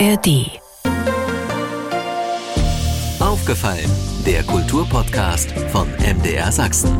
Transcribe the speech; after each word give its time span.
ARD. 0.00 0.50
Aufgefallen, 3.20 3.90
der 4.26 4.42
Kulturpodcast 4.42 5.52
von 5.70 5.86
MDR 5.98 6.50
Sachsen. 6.50 6.90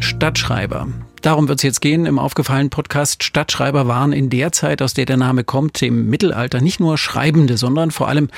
Stadtschreiber. 0.00 0.88
Darum 1.20 1.48
wird 1.48 1.58
es 1.58 1.64
jetzt 1.64 1.80
gehen 1.80 2.06
im 2.06 2.18
aufgefallenen 2.18 2.70
Podcast. 2.70 3.24
Stadtschreiber 3.24 3.88
waren 3.88 4.14
in 4.14 4.30
der 4.30 4.52
Zeit, 4.52 4.80
aus 4.80 4.94
der 4.94 5.04
der 5.04 5.18
Name 5.18 5.44
kommt, 5.44 5.82
im 5.82 6.08
Mittelalter 6.08 6.62
nicht 6.62 6.80
nur 6.80 6.96
Schreibende, 6.96 7.58
sondern 7.58 7.90
vor 7.90 8.08
allem 8.08 8.30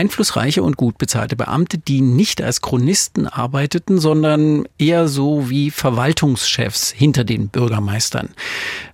einflussreiche 0.00 0.62
und 0.62 0.78
gut 0.78 0.96
bezahlte 0.96 1.36
Beamte, 1.36 1.76
die 1.76 2.00
nicht 2.00 2.40
als 2.40 2.62
Chronisten 2.62 3.26
arbeiteten, 3.26 3.98
sondern 3.98 4.66
eher 4.78 5.08
so 5.08 5.50
wie 5.50 5.70
Verwaltungschefs 5.70 6.90
hinter 6.90 7.22
den 7.24 7.48
Bürgermeistern. 7.48 8.30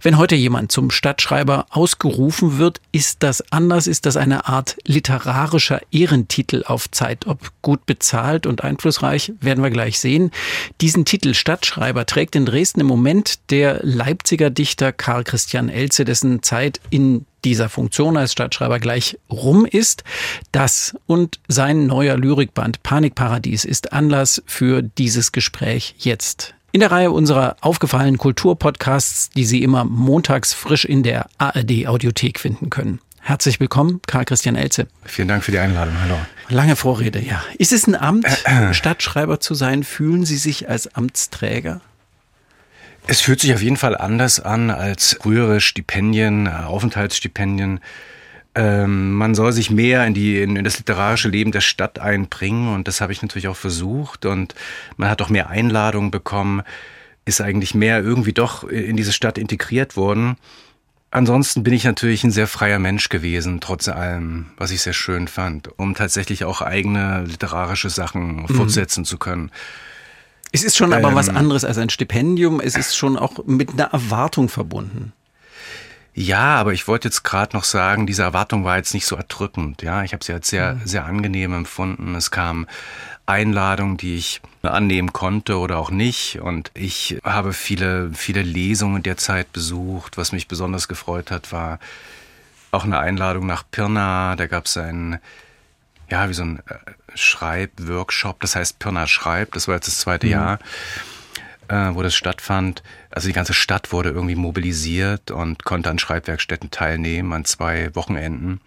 Wenn 0.02 0.18
heute 0.18 0.34
jemand 0.34 0.72
zum 0.72 0.90
Stadtschreiber 0.90 1.66
ausgerufen 1.70 2.58
wird, 2.58 2.80
ist 2.90 3.22
das 3.22 3.52
anders, 3.52 3.86
ist 3.86 4.04
das 4.04 4.16
eine 4.16 4.48
Art 4.48 4.76
literarischer 4.84 5.80
Ehrentitel 5.92 6.64
auf 6.66 6.90
Zeit. 6.90 7.28
Ob 7.28 7.52
gut 7.62 7.86
bezahlt 7.86 8.44
und 8.44 8.64
einflussreich, 8.64 9.32
werden 9.40 9.62
wir 9.62 9.70
gleich 9.70 10.00
sehen. 10.00 10.32
Diesen 10.80 11.04
Titel 11.04 11.34
Stadtschreiber 11.34 12.04
trägt 12.06 12.34
in 12.34 12.46
Dresden 12.46 12.80
im 12.80 12.86
Moment 12.88 13.38
der 13.50 13.78
Leipziger 13.84 14.50
Dichter 14.50 14.92
Karl 14.92 15.22
Christian 15.22 15.68
Elze, 15.68 16.04
dessen 16.04 16.42
Zeit 16.42 16.80
in 16.90 17.26
dieser 17.46 17.68
Funktion 17.68 18.16
als 18.16 18.32
Stadtschreiber 18.32 18.80
gleich 18.80 19.18
rum 19.30 19.64
ist. 19.64 20.02
Das 20.50 20.96
und 21.06 21.38
sein 21.46 21.86
neuer 21.86 22.16
Lyrikband 22.16 22.82
Panikparadies 22.82 23.64
ist 23.64 23.92
Anlass 23.92 24.42
für 24.46 24.82
dieses 24.82 25.30
Gespräch 25.30 25.94
jetzt. 25.98 26.54
In 26.72 26.80
der 26.80 26.90
Reihe 26.90 27.12
unserer 27.12 27.56
aufgefallenen 27.60 28.18
Kulturpodcasts, 28.18 29.30
die 29.30 29.44
Sie 29.44 29.62
immer 29.62 29.84
montags 29.84 30.52
frisch 30.52 30.84
in 30.84 31.04
der 31.04 31.28
ARD 31.38 31.86
Audiothek 31.86 32.40
finden 32.40 32.68
können. 32.68 32.98
Herzlich 33.20 33.60
willkommen, 33.60 34.00
Karl 34.06 34.24
Christian 34.24 34.56
Elze. 34.56 34.88
Vielen 35.04 35.28
Dank 35.28 35.44
für 35.44 35.52
die 35.52 35.58
Einladung. 35.58 35.94
Hallo. 36.02 36.16
Lange 36.48 36.74
Vorrede, 36.74 37.20
ja. 37.20 37.42
Ist 37.58 37.72
es 37.72 37.86
ein 37.86 37.94
Amt, 37.94 38.26
Stadtschreiber 38.72 39.38
zu 39.38 39.54
sein? 39.54 39.84
Fühlen 39.84 40.24
Sie 40.24 40.36
sich 40.36 40.68
als 40.68 40.94
Amtsträger? 40.96 41.80
Es 43.08 43.20
fühlt 43.20 43.40
sich 43.40 43.54
auf 43.54 43.62
jeden 43.62 43.76
Fall 43.76 43.96
anders 43.96 44.40
an 44.40 44.70
als 44.70 45.16
frühere 45.20 45.60
Stipendien, 45.60 46.46
äh, 46.46 46.50
Aufenthaltsstipendien. 46.50 47.80
Ähm, 48.56 49.12
man 49.12 49.34
soll 49.34 49.52
sich 49.52 49.70
mehr 49.70 50.04
in, 50.06 50.14
die, 50.14 50.40
in, 50.40 50.56
in, 50.56 50.64
das 50.64 50.78
literarische 50.78 51.28
Leben 51.28 51.52
der 51.52 51.60
Stadt 51.60 51.98
einbringen 51.98 52.74
und 52.74 52.88
das 52.88 53.00
habe 53.00 53.12
ich 53.12 53.22
natürlich 53.22 53.48
auch 53.48 53.56
versucht 53.56 54.24
und 54.24 54.54
man 54.96 55.08
hat 55.08 55.22
auch 55.22 55.28
mehr 55.28 55.50
Einladungen 55.50 56.10
bekommen, 56.10 56.62
ist 57.24 57.40
eigentlich 57.40 57.74
mehr 57.74 58.02
irgendwie 58.02 58.32
doch 58.32 58.64
in 58.64 58.96
diese 58.96 59.12
Stadt 59.12 59.38
integriert 59.38 59.96
worden. 59.96 60.36
Ansonsten 61.10 61.62
bin 61.62 61.74
ich 61.74 61.84
natürlich 61.84 62.24
ein 62.24 62.30
sehr 62.30 62.46
freier 62.46 62.78
Mensch 62.78 63.08
gewesen, 63.08 63.60
trotz 63.60 63.88
allem, 63.88 64.46
was 64.56 64.70
ich 64.70 64.82
sehr 64.82 64.92
schön 64.92 65.28
fand, 65.28 65.68
um 65.78 65.94
tatsächlich 65.94 66.44
auch 66.44 66.60
eigene 66.60 67.24
literarische 67.24 67.90
Sachen 67.90 68.42
mhm. 68.42 68.48
fortsetzen 68.48 69.04
zu 69.04 69.16
können. 69.16 69.50
Es 70.52 70.64
ist 70.64 70.76
schon 70.76 70.92
aber 70.92 71.14
was 71.14 71.28
ähm. 71.28 71.36
anderes 71.36 71.64
als 71.64 71.78
ein 71.78 71.90
Stipendium. 71.90 72.60
Es 72.60 72.76
ist 72.76 72.96
schon 72.96 73.18
auch 73.18 73.44
mit 73.46 73.72
einer 73.72 73.92
Erwartung 73.92 74.48
verbunden. 74.48 75.12
Ja, 76.18 76.56
aber 76.56 76.72
ich 76.72 76.88
wollte 76.88 77.08
jetzt 77.08 77.24
gerade 77.24 77.54
noch 77.54 77.64
sagen, 77.64 78.06
diese 78.06 78.22
Erwartung 78.22 78.64
war 78.64 78.78
jetzt 78.78 78.94
nicht 78.94 79.04
so 79.04 79.16
erdrückend. 79.16 79.82
Ja, 79.82 80.02
ich 80.02 80.14
habe 80.14 80.24
sie 80.24 80.32
als 80.32 80.48
sehr, 80.48 80.76
mhm. 80.76 80.86
sehr 80.86 81.04
angenehm 81.04 81.52
empfunden. 81.52 82.14
Es 82.14 82.30
kamen 82.30 82.66
Einladungen, 83.26 83.98
die 83.98 84.16
ich 84.16 84.40
annehmen 84.62 85.12
konnte 85.12 85.58
oder 85.58 85.76
auch 85.76 85.90
nicht. 85.90 86.40
Und 86.40 86.70
ich 86.72 87.18
habe 87.22 87.52
viele, 87.52 88.12
viele 88.14 88.40
Lesungen 88.40 89.02
derzeit 89.02 89.52
besucht. 89.52 90.16
Was 90.16 90.32
mich 90.32 90.48
besonders 90.48 90.88
gefreut 90.88 91.30
hat, 91.30 91.52
war 91.52 91.78
auch 92.70 92.84
eine 92.84 92.98
Einladung 92.98 93.46
nach 93.46 93.64
Pirna. 93.70 94.36
Da 94.36 94.46
gab 94.46 94.64
es 94.64 94.78
einen 94.78 95.18
ja, 96.10 96.28
wie 96.28 96.34
so 96.34 96.42
ein 96.42 96.58
äh, 96.58 96.74
Schreibworkshop, 97.14 98.40
das 98.40 98.56
heißt 98.56 98.78
Pirna 98.78 99.06
schreibt, 99.06 99.56
das 99.56 99.68
war 99.68 99.74
jetzt 99.76 99.88
das 99.88 99.98
zweite 99.98 100.26
mhm. 100.26 100.32
Jahr, 100.32 100.58
äh, 101.68 101.94
wo 101.94 102.02
das 102.02 102.14
stattfand. 102.14 102.82
Also 103.10 103.28
die 103.28 103.34
ganze 103.34 103.54
Stadt 103.54 103.92
wurde 103.92 104.10
irgendwie 104.10 104.34
mobilisiert 104.34 105.30
und 105.30 105.64
konnte 105.64 105.90
an 105.90 105.98
Schreibwerkstätten 105.98 106.70
teilnehmen, 106.70 107.32
an 107.32 107.44
zwei 107.44 107.94
Wochenenden. 107.94 108.60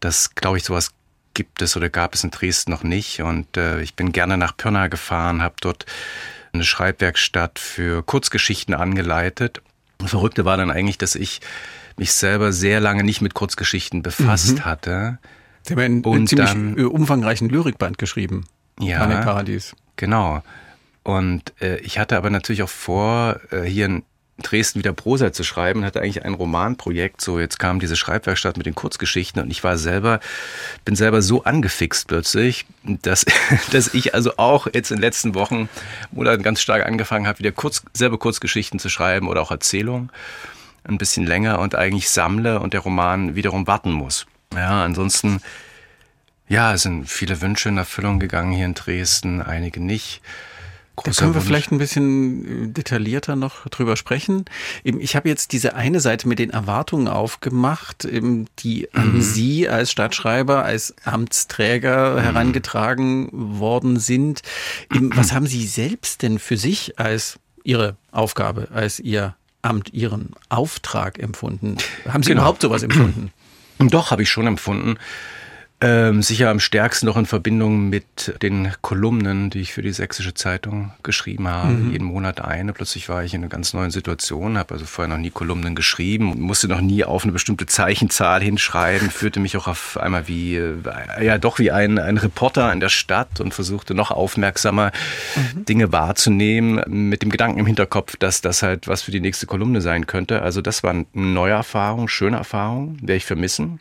Das, 0.00 0.34
glaube 0.34 0.56
ich, 0.56 0.64
sowas 0.64 0.92
gibt 1.34 1.62
es 1.62 1.76
oder 1.76 1.88
gab 1.88 2.14
es 2.14 2.24
in 2.24 2.30
Dresden 2.30 2.70
noch 2.70 2.82
nicht. 2.82 3.22
Und 3.22 3.56
äh, 3.56 3.80
ich 3.80 3.94
bin 3.94 4.12
gerne 4.12 4.36
nach 4.36 4.56
Pirna 4.56 4.88
gefahren, 4.88 5.42
habe 5.42 5.54
dort 5.60 5.86
eine 6.52 6.64
Schreibwerkstatt 6.64 7.58
für 7.58 8.02
Kurzgeschichten 8.02 8.74
angeleitet. 8.74 9.62
Das 9.98 10.10
Verrückte 10.10 10.44
war 10.44 10.56
dann 10.56 10.70
eigentlich, 10.70 10.98
dass 10.98 11.14
ich 11.14 11.40
mich 11.96 12.12
selber 12.12 12.52
sehr 12.52 12.80
lange 12.80 13.04
nicht 13.04 13.20
mit 13.20 13.34
Kurzgeschichten 13.34 14.02
befasst 14.02 14.56
mhm. 14.56 14.64
hatte. 14.64 15.18
Sie 15.62 15.74
haben 15.74 15.80
einen 15.80 16.04
und 16.04 16.28
ziemlich 16.28 16.50
dann, 16.50 16.78
äh, 16.78 16.82
umfangreichen 16.82 17.48
Lyrikband 17.48 17.98
geschrieben. 17.98 18.46
Ja. 18.78 19.06
Paradies. 19.22 19.74
Genau. 19.96 20.42
Und 21.02 21.52
äh, 21.60 21.78
ich 21.80 21.98
hatte 21.98 22.16
aber 22.16 22.30
natürlich 22.30 22.62
auch 22.62 22.68
vor, 22.68 23.40
äh, 23.50 23.62
hier 23.62 23.86
in 23.86 24.02
Dresden 24.42 24.78
wieder 24.78 24.92
Prosa 24.92 25.32
zu 25.32 25.44
schreiben, 25.44 25.84
hatte 25.84 26.00
eigentlich 26.00 26.24
ein 26.24 26.34
Romanprojekt. 26.34 27.20
So, 27.20 27.38
jetzt 27.38 27.58
kam 27.58 27.80
diese 27.80 27.96
Schreibwerkstatt 27.96 28.56
mit 28.56 28.66
den 28.66 28.74
Kurzgeschichten 28.74 29.42
und 29.42 29.50
ich 29.50 29.62
war 29.64 29.78
selber, 29.78 30.20
bin 30.84 30.96
selber 30.96 31.22
so 31.22 31.44
angefixt 31.44 32.08
plötzlich, 32.08 32.66
dass, 32.84 33.26
dass 33.72 33.94
ich 33.94 34.14
also 34.14 34.36
auch 34.36 34.66
jetzt 34.72 34.90
in 34.90 34.96
den 34.96 35.02
letzten 35.02 35.34
Wochen, 35.34 35.68
Monaten 36.10 36.42
ganz 36.42 36.60
stark 36.60 36.84
angefangen 36.86 37.26
habe, 37.26 37.38
wieder 37.38 37.52
kurz, 37.52 37.82
selber 37.92 38.18
Kurzgeschichten 38.18 38.78
zu 38.78 38.88
schreiben 38.88 39.28
oder 39.28 39.42
auch 39.42 39.50
Erzählungen. 39.50 40.10
Ein 40.84 40.96
bisschen 40.96 41.26
länger 41.26 41.58
und 41.58 41.74
eigentlich 41.74 42.08
sammle 42.08 42.60
und 42.60 42.72
der 42.72 42.80
Roman 42.80 43.34
wiederum 43.34 43.66
warten 43.66 43.92
muss. 43.92 44.26
Ja, 44.54 44.84
ansonsten, 44.84 45.40
ja, 46.48 46.74
es 46.74 46.82
sind 46.82 47.08
viele 47.08 47.40
Wünsche 47.40 47.68
in 47.68 47.76
Erfüllung 47.76 48.18
gegangen 48.18 48.52
hier 48.52 48.66
in 48.66 48.74
Dresden, 48.74 49.42
einige 49.42 49.80
nicht. 49.80 50.20
Da 51.04 51.12
können 51.12 51.30
wir 51.30 51.36
Wunsch. 51.36 51.46
vielleicht 51.46 51.72
ein 51.72 51.78
bisschen 51.78 52.68
äh, 52.68 52.72
detaillierter 52.72 53.36
noch 53.36 53.66
drüber 53.68 53.96
sprechen. 53.96 54.44
Ich 54.84 55.16
habe 55.16 55.28
jetzt 55.28 55.52
diese 55.52 55.74
eine 55.74 56.00
Seite 56.00 56.28
mit 56.28 56.38
den 56.38 56.50
Erwartungen 56.50 57.08
aufgemacht, 57.08 58.06
die 58.10 58.92
an 58.92 59.14
mhm. 59.14 59.22
Sie 59.22 59.68
als 59.68 59.90
Stadtschreiber, 59.90 60.64
als 60.64 60.94
Amtsträger 61.04 62.16
mhm. 62.16 62.20
herangetragen 62.20 63.28
worden 63.32 63.98
sind. 63.98 64.42
Was 64.90 65.32
haben 65.32 65.46
Sie 65.46 65.66
selbst 65.66 66.22
denn 66.22 66.38
für 66.38 66.56
sich 66.56 66.98
als 66.98 67.38
Ihre 67.64 67.96
Aufgabe, 68.10 68.68
als 68.72 69.00
Ihr 69.00 69.36
Amt, 69.62 69.92
Ihren 69.92 70.30
Auftrag 70.48 71.18
empfunden? 71.18 71.76
Haben 72.06 72.22
Sie 72.22 72.30
genau. 72.30 72.42
überhaupt 72.42 72.62
sowas 72.62 72.82
empfunden? 72.82 73.32
Doch, 73.88 74.10
habe 74.10 74.22
ich 74.22 74.30
schon 74.30 74.46
empfunden. 74.46 74.98
Ähm, 75.82 76.20
sicher 76.20 76.50
am 76.50 76.60
stärksten 76.60 77.06
noch 77.06 77.16
in 77.16 77.24
Verbindung 77.24 77.88
mit 77.88 78.34
den 78.42 78.70
Kolumnen, 78.82 79.48
die 79.48 79.60
ich 79.60 79.72
für 79.72 79.80
die 79.80 79.92
Sächsische 79.92 80.34
Zeitung 80.34 80.92
geschrieben 81.02 81.48
habe. 81.48 81.72
Mhm. 81.72 81.92
Jeden 81.92 82.04
Monat 82.04 82.42
eine. 82.42 82.74
Plötzlich 82.74 83.08
war 83.08 83.24
ich 83.24 83.32
in 83.32 83.40
einer 83.40 83.48
ganz 83.48 83.72
neuen 83.72 83.90
Situation, 83.90 84.58
habe 84.58 84.74
also 84.74 84.84
vorher 84.84 85.08
noch 85.08 85.20
nie 85.20 85.30
Kolumnen 85.30 85.74
geschrieben, 85.74 86.38
musste 86.38 86.68
noch 86.68 86.82
nie 86.82 87.02
auf 87.04 87.22
eine 87.22 87.32
bestimmte 87.32 87.64
Zeichenzahl 87.64 88.42
hinschreiben, 88.42 89.10
führte 89.10 89.40
mich 89.40 89.56
auch 89.56 89.68
auf 89.68 89.96
einmal 89.96 90.28
wie, 90.28 90.56
äh, 90.56 90.74
ja 91.22 91.38
doch 91.38 91.58
wie 91.58 91.70
ein, 91.70 91.98
ein 91.98 92.18
Reporter 92.18 92.70
in 92.74 92.80
der 92.80 92.90
Stadt 92.90 93.40
und 93.40 93.54
versuchte 93.54 93.94
noch 93.94 94.10
aufmerksamer 94.10 94.92
mhm. 95.34 95.64
Dinge 95.64 95.92
wahrzunehmen, 95.92 96.82
mit 97.08 97.22
dem 97.22 97.30
Gedanken 97.30 97.58
im 97.58 97.66
Hinterkopf, 97.66 98.16
dass 98.16 98.42
das 98.42 98.62
halt 98.62 98.86
was 98.86 99.00
für 99.00 99.12
die 99.12 99.20
nächste 99.20 99.46
Kolumne 99.46 99.80
sein 99.80 100.06
könnte. 100.06 100.42
Also 100.42 100.60
das 100.60 100.82
war 100.82 100.90
eine 100.90 101.06
neue 101.14 101.52
Erfahrung, 101.52 102.08
schöne 102.08 102.36
Erfahrung, 102.36 102.98
werde 103.00 103.16
ich 103.16 103.24
vermissen. 103.24 103.80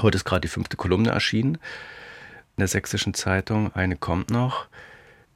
Heute 0.00 0.16
ist 0.16 0.24
gerade 0.24 0.40
die 0.40 0.48
fünfte 0.48 0.76
Kolumne 0.76 1.10
erschienen 1.10 1.56
in 2.56 2.60
der 2.60 2.68
Sächsischen 2.68 3.14
Zeitung. 3.14 3.74
Eine 3.74 3.96
kommt 3.96 4.30
noch. 4.30 4.66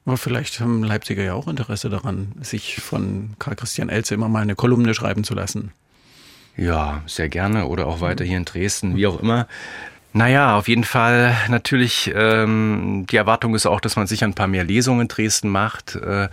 Aber 0.07 0.17
vielleicht 0.17 0.61
haben 0.61 0.85
Leipziger 0.85 1.23
ja 1.23 1.35
auch 1.35 1.49
Interesse 1.49 1.91
daran, 1.91 2.33
sich 2.41 2.77
von 2.77 3.35
Karl 3.39 3.57
Christian 3.57 3.89
Elze 3.89 4.15
immer 4.15 4.29
mal 4.29 4.43
eine 4.43 4.55
Kolumne 4.55 4.95
schreiben 4.95 5.25
zu 5.25 5.35
lassen. 5.35 5.73
Ja, 6.57 7.03
sehr 7.07 7.29
gerne. 7.29 7.67
Oder 7.67 7.87
auch 7.87 8.01
weiter 8.01 8.25
hier 8.25 8.37
in 8.37 8.45
Dresden, 8.45 8.97
wie 8.97 9.07
auch 9.07 9.21
immer. 9.21 9.49
Naja, 10.13 10.57
auf 10.57 10.69
jeden 10.69 10.85
Fall 10.85 11.37
natürlich, 11.49 12.11
ähm, 12.15 13.05
die 13.11 13.17
Erwartung 13.17 13.55
ist 13.55 13.67
auch, 13.67 13.81
dass 13.81 13.97
man 13.97 14.07
sich 14.07 14.25
ein 14.25 14.33
paar 14.33 14.47
mehr 14.47 14.65
Lesungen 14.65 15.03
in 15.03 15.09
Dresden 15.09 15.51
macht. 15.51 15.97
Äh, 15.97 16.29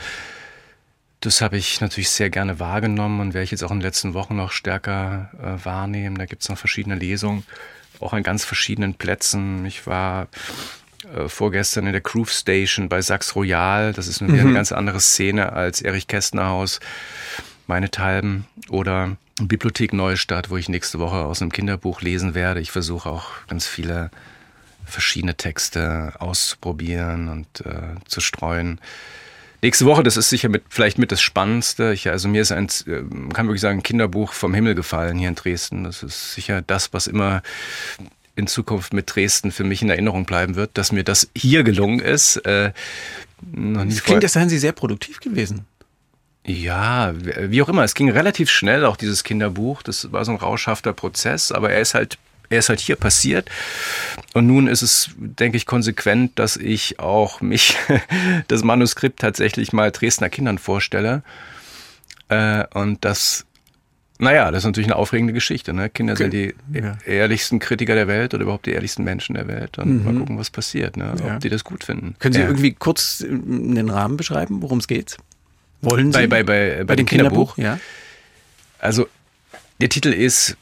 das 1.19 1.41
habe 1.41 1.57
ich 1.57 1.81
natürlich 1.81 2.09
sehr 2.09 2.29
gerne 2.29 2.59
wahrgenommen 2.59 3.19
und 3.19 3.33
werde 3.33 3.43
ich 3.43 3.51
jetzt 3.51 3.63
auch 3.63 3.71
in 3.71 3.79
den 3.79 3.85
letzten 3.85 4.13
Wochen 4.13 4.35
noch 4.35 4.51
stärker 4.51 5.31
äh, 5.41 5.65
wahrnehmen. 5.65 6.17
Da 6.17 6.25
gibt 6.25 6.43
es 6.43 6.49
noch 6.49 6.57
verschiedene 6.57 6.95
Lesungen 6.95 7.43
auch 7.99 8.13
an 8.13 8.23
ganz 8.23 8.45
verschiedenen 8.45 8.93
Plätzen. 8.95 9.65
Ich 9.65 9.87
war 9.87 10.27
äh, 11.15 11.27
vorgestern 11.27 11.85
in 11.85 11.91
der 11.91 12.01
Groove 12.01 12.31
Station 12.31 12.89
bei 12.89 13.01
Sachs 13.01 13.35
Royal. 13.35 13.93
Das 13.93 14.07
ist 14.07 14.21
mhm. 14.21 14.39
eine 14.39 14.53
ganz 14.53 14.71
andere 14.71 14.99
Szene 14.99 15.53
als 15.53 15.81
Erich 15.81 16.07
Kästner 16.07 16.47
Haus, 16.47 16.79
meine 17.67 17.91
Talben 17.91 18.45
oder 18.69 19.17
Bibliothek 19.41 19.93
Neustadt, 19.93 20.49
wo 20.49 20.57
ich 20.57 20.69
nächste 20.69 20.99
Woche 20.99 21.17
aus 21.17 21.41
einem 21.41 21.51
Kinderbuch 21.51 22.01
lesen 22.01 22.35
werde. 22.35 22.59
Ich 22.59 22.71
versuche 22.71 23.09
auch 23.09 23.29
ganz 23.47 23.65
viele 23.65 24.11
verschiedene 24.85 25.35
Texte 25.35 26.13
auszuprobieren 26.19 27.29
und 27.29 27.65
äh, 27.65 27.95
zu 28.05 28.21
streuen. 28.21 28.79
Nächste 29.63 29.85
Woche, 29.85 30.03
das 30.03 30.17
ist 30.17 30.29
sicher 30.29 30.49
mit, 30.49 30.63
vielleicht 30.69 30.99
mit 30.99 31.11
das 31.11 31.21
Spannendste. 31.21 31.93
Ich, 31.93 32.09
also 32.09 32.27
mir 32.27 32.41
ist 32.41 32.51
ein, 32.51 32.67
man 32.85 33.33
kann 33.33 33.47
wirklich 33.47 33.61
sagen, 33.61 33.79
ein 33.79 33.83
Kinderbuch 33.83 34.33
vom 34.33 34.53
Himmel 34.53 34.75
gefallen 34.75 35.17
hier 35.17 35.29
in 35.29 35.35
Dresden. 35.35 35.85
Das 35.85 36.03
ist 36.03 36.33
sicher 36.33 36.61
das, 36.61 36.93
was 36.93 37.07
immer 37.07 37.41
in 38.35 38.47
Zukunft 38.47 38.93
mit 38.93 39.13
Dresden 39.15 39.51
für 39.51 39.63
mich 39.63 39.81
in 39.81 39.89
Erinnerung 39.89 40.25
bleiben 40.25 40.55
wird, 40.55 40.77
dass 40.77 40.91
mir 40.91 41.03
das 41.03 41.29
hier 41.35 41.63
gelungen 41.63 41.99
ist. 41.99 42.37
Äh, 42.37 42.73
das 43.41 44.03
klingt, 44.03 44.23
als 44.23 44.33
seien 44.33 44.49
Sie 44.49 44.57
sehr 44.59 44.71
produktiv 44.71 45.19
gewesen. 45.19 45.65
Ja, 46.45 47.13
wie 47.15 47.61
auch 47.61 47.69
immer. 47.69 47.83
Es 47.83 47.95
ging 47.95 48.09
relativ 48.09 48.49
schnell, 48.49 48.85
auch 48.85 48.97
dieses 48.97 49.23
Kinderbuch. 49.23 49.81
Das 49.81 50.11
war 50.11 50.25
so 50.25 50.31
ein 50.31 50.37
rauschhafter 50.37 50.91
Prozess, 50.91 51.51
aber 51.51 51.71
er 51.71 51.79
ist 51.79 51.93
halt, 51.93 52.17
er 52.53 52.59
ist 52.59 52.69
halt 52.69 52.79
hier 52.79 52.95
passiert. 52.95 53.49
Und 54.33 54.47
nun 54.47 54.67
ist 54.67 54.81
es, 54.81 55.09
denke 55.17 55.57
ich, 55.57 55.65
konsequent, 55.65 56.37
dass 56.39 56.55
ich 56.55 56.99
auch 56.99 57.41
mich, 57.41 57.75
das 58.47 58.63
Manuskript 58.63 59.19
tatsächlich 59.19 59.73
mal 59.73 59.91
Dresdner 59.91 60.29
Kindern 60.29 60.57
vorstelle. 60.57 61.23
Äh, 62.29 62.65
und 62.73 63.03
das 63.03 63.45
naja, 64.19 64.51
das 64.51 64.59
ist 64.59 64.65
natürlich 64.65 64.87
eine 64.87 64.95
aufregende 64.95 65.33
Geschichte. 65.33 65.73
Ne? 65.73 65.89
Kinder 65.89 66.13
okay. 66.13 66.23
sind 66.23 66.33
die 66.33 66.55
ja. 66.73 66.97
ehrlichsten 67.05 67.59
Kritiker 67.59 67.95
der 67.95 68.07
Welt 68.07 68.33
oder 68.33 68.43
überhaupt 68.43 68.65
die 68.67 68.71
ehrlichsten 68.71 69.03
Menschen 69.03 69.33
der 69.35 69.47
Welt. 69.47 69.77
Und 69.79 69.99
mhm. 69.99 70.05
mal 70.05 70.13
gucken, 70.15 70.37
was 70.37 70.49
passiert, 70.49 70.95
ne? 70.95 71.11
ob 71.13 71.25
ja. 71.25 71.39
die 71.39 71.49
das 71.49 71.63
gut 71.63 71.83
finden. 71.83 72.15
Können 72.19 72.33
Sie 72.33 72.39
ja. 72.39 72.47
irgendwie 72.47 72.73
kurz 72.73 73.17
den 73.27 73.89
Rahmen 73.89 74.15
beschreiben, 74.15 74.61
worum 74.61 74.77
es 74.77 74.87
geht? 74.87 75.17
Wollen 75.81 76.13
Sie? 76.13 76.19
Bei, 76.19 76.27
bei, 76.27 76.43
bei, 76.43 76.75
bei, 76.77 76.83
bei 76.85 76.95
dem 76.95 77.05
Kinderbuch? 77.05 77.55
Kinderbuch? 77.55 77.79
Ja. 77.79 77.79
Also, 78.79 79.07
der 79.81 79.89
Titel 79.89 80.09
ist 80.09 80.55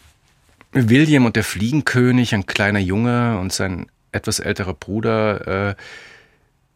William 0.73 1.25
und 1.25 1.35
der 1.35 1.43
Fliegenkönig, 1.43 2.33
ein 2.33 2.45
kleiner 2.45 2.79
Junge 2.79 3.37
und 3.39 3.51
sein 3.51 3.87
etwas 4.11 4.39
älterer 4.39 4.73
Bruder 4.73 5.75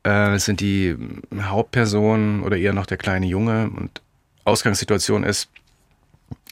äh, 0.05 0.33
äh, 0.33 0.39
sind 0.39 0.59
die 0.59 0.95
Hauptpersonen 1.39 2.43
oder 2.43 2.57
eher 2.57 2.73
noch 2.73 2.85
der 2.85 2.97
kleine 2.97 3.25
Junge. 3.25 3.69
Und 3.69 4.01
Ausgangssituation 4.43 5.23
ist, 5.23 5.49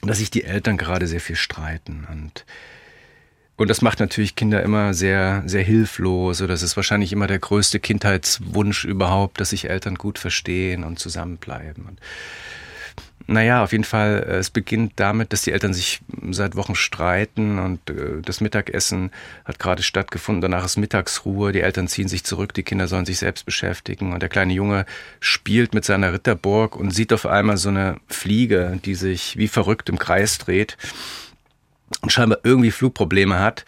dass 0.02 0.18
sich 0.18 0.30
die 0.30 0.44
Eltern 0.44 0.76
gerade 0.76 1.06
sehr 1.06 1.20
viel 1.20 1.36
streiten 1.36 2.06
und 2.10 2.44
und 3.56 3.70
das 3.70 3.82
macht 3.82 4.00
natürlich 4.00 4.34
Kinder 4.34 4.64
immer 4.64 4.94
sehr, 4.94 5.44
sehr 5.46 5.62
hilflos. 5.62 6.38
Das 6.38 6.62
ist 6.62 6.74
wahrscheinlich 6.76 7.12
immer 7.12 7.28
der 7.28 7.38
größte 7.38 7.78
Kindheitswunsch 7.78 8.84
überhaupt, 8.84 9.40
dass 9.40 9.50
sich 9.50 9.70
Eltern 9.70 9.94
gut 9.94 10.18
verstehen 10.18 10.82
und 10.82 10.98
zusammenbleiben. 10.98 11.86
Und 11.86 12.00
naja, 13.26 13.64
auf 13.64 13.72
jeden 13.72 13.84
Fall, 13.84 14.24
äh, 14.28 14.36
es 14.36 14.50
beginnt 14.50 14.92
damit, 14.96 15.32
dass 15.32 15.42
die 15.42 15.52
Eltern 15.52 15.72
sich 15.72 16.00
seit 16.30 16.56
Wochen 16.56 16.74
streiten 16.74 17.58
und 17.58 17.88
äh, 17.88 18.20
das 18.22 18.42
Mittagessen 18.42 19.10
hat 19.46 19.58
gerade 19.58 19.82
stattgefunden. 19.82 20.42
Danach 20.42 20.64
ist 20.64 20.76
Mittagsruhe, 20.76 21.52
die 21.52 21.60
Eltern 21.60 21.88
ziehen 21.88 22.08
sich 22.08 22.24
zurück, 22.24 22.52
die 22.52 22.62
Kinder 22.62 22.86
sollen 22.86 23.06
sich 23.06 23.18
selbst 23.18 23.46
beschäftigen 23.46 24.12
und 24.12 24.20
der 24.20 24.28
kleine 24.28 24.52
Junge 24.52 24.84
spielt 25.20 25.72
mit 25.72 25.86
seiner 25.86 26.12
Ritterburg 26.12 26.76
und 26.76 26.90
sieht 26.90 27.12
auf 27.14 27.24
einmal 27.24 27.56
so 27.56 27.70
eine 27.70 27.96
Fliege, 28.08 28.78
die 28.84 28.94
sich 28.94 29.38
wie 29.38 29.48
verrückt 29.48 29.88
im 29.88 29.98
Kreis 29.98 30.36
dreht 30.36 30.76
und 32.02 32.12
scheinbar 32.12 32.40
irgendwie 32.42 32.70
Flugprobleme 32.70 33.38
hat. 33.38 33.64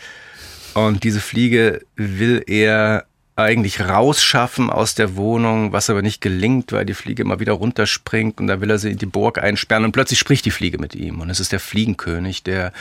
Und 0.74 1.04
diese 1.04 1.20
Fliege 1.20 1.80
will 1.96 2.44
er 2.46 3.06
eigentlich 3.36 3.80
rausschaffen 3.80 4.70
aus 4.70 4.94
der 4.94 5.14
Wohnung, 5.14 5.72
was 5.72 5.90
aber 5.90 6.00
nicht 6.00 6.22
gelingt, 6.22 6.72
weil 6.72 6.86
die 6.86 6.94
Fliege 6.94 7.22
immer 7.22 7.38
wieder 7.38 7.52
runterspringt 7.52 8.40
und 8.40 8.46
da 8.46 8.62
will 8.62 8.70
er 8.70 8.78
sie 8.78 8.90
in 8.90 8.98
die 8.98 9.06
Burg 9.06 9.38
einsperren 9.38 9.84
und 9.84 9.92
plötzlich 9.92 10.18
spricht 10.18 10.46
die 10.46 10.50
Fliege 10.50 10.78
mit 10.78 10.94
ihm 10.94 11.20
und 11.20 11.28
es 11.28 11.38
ist 11.38 11.52
der 11.52 11.60
Fliegenkönig, 11.60 12.42
der 12.42 12.72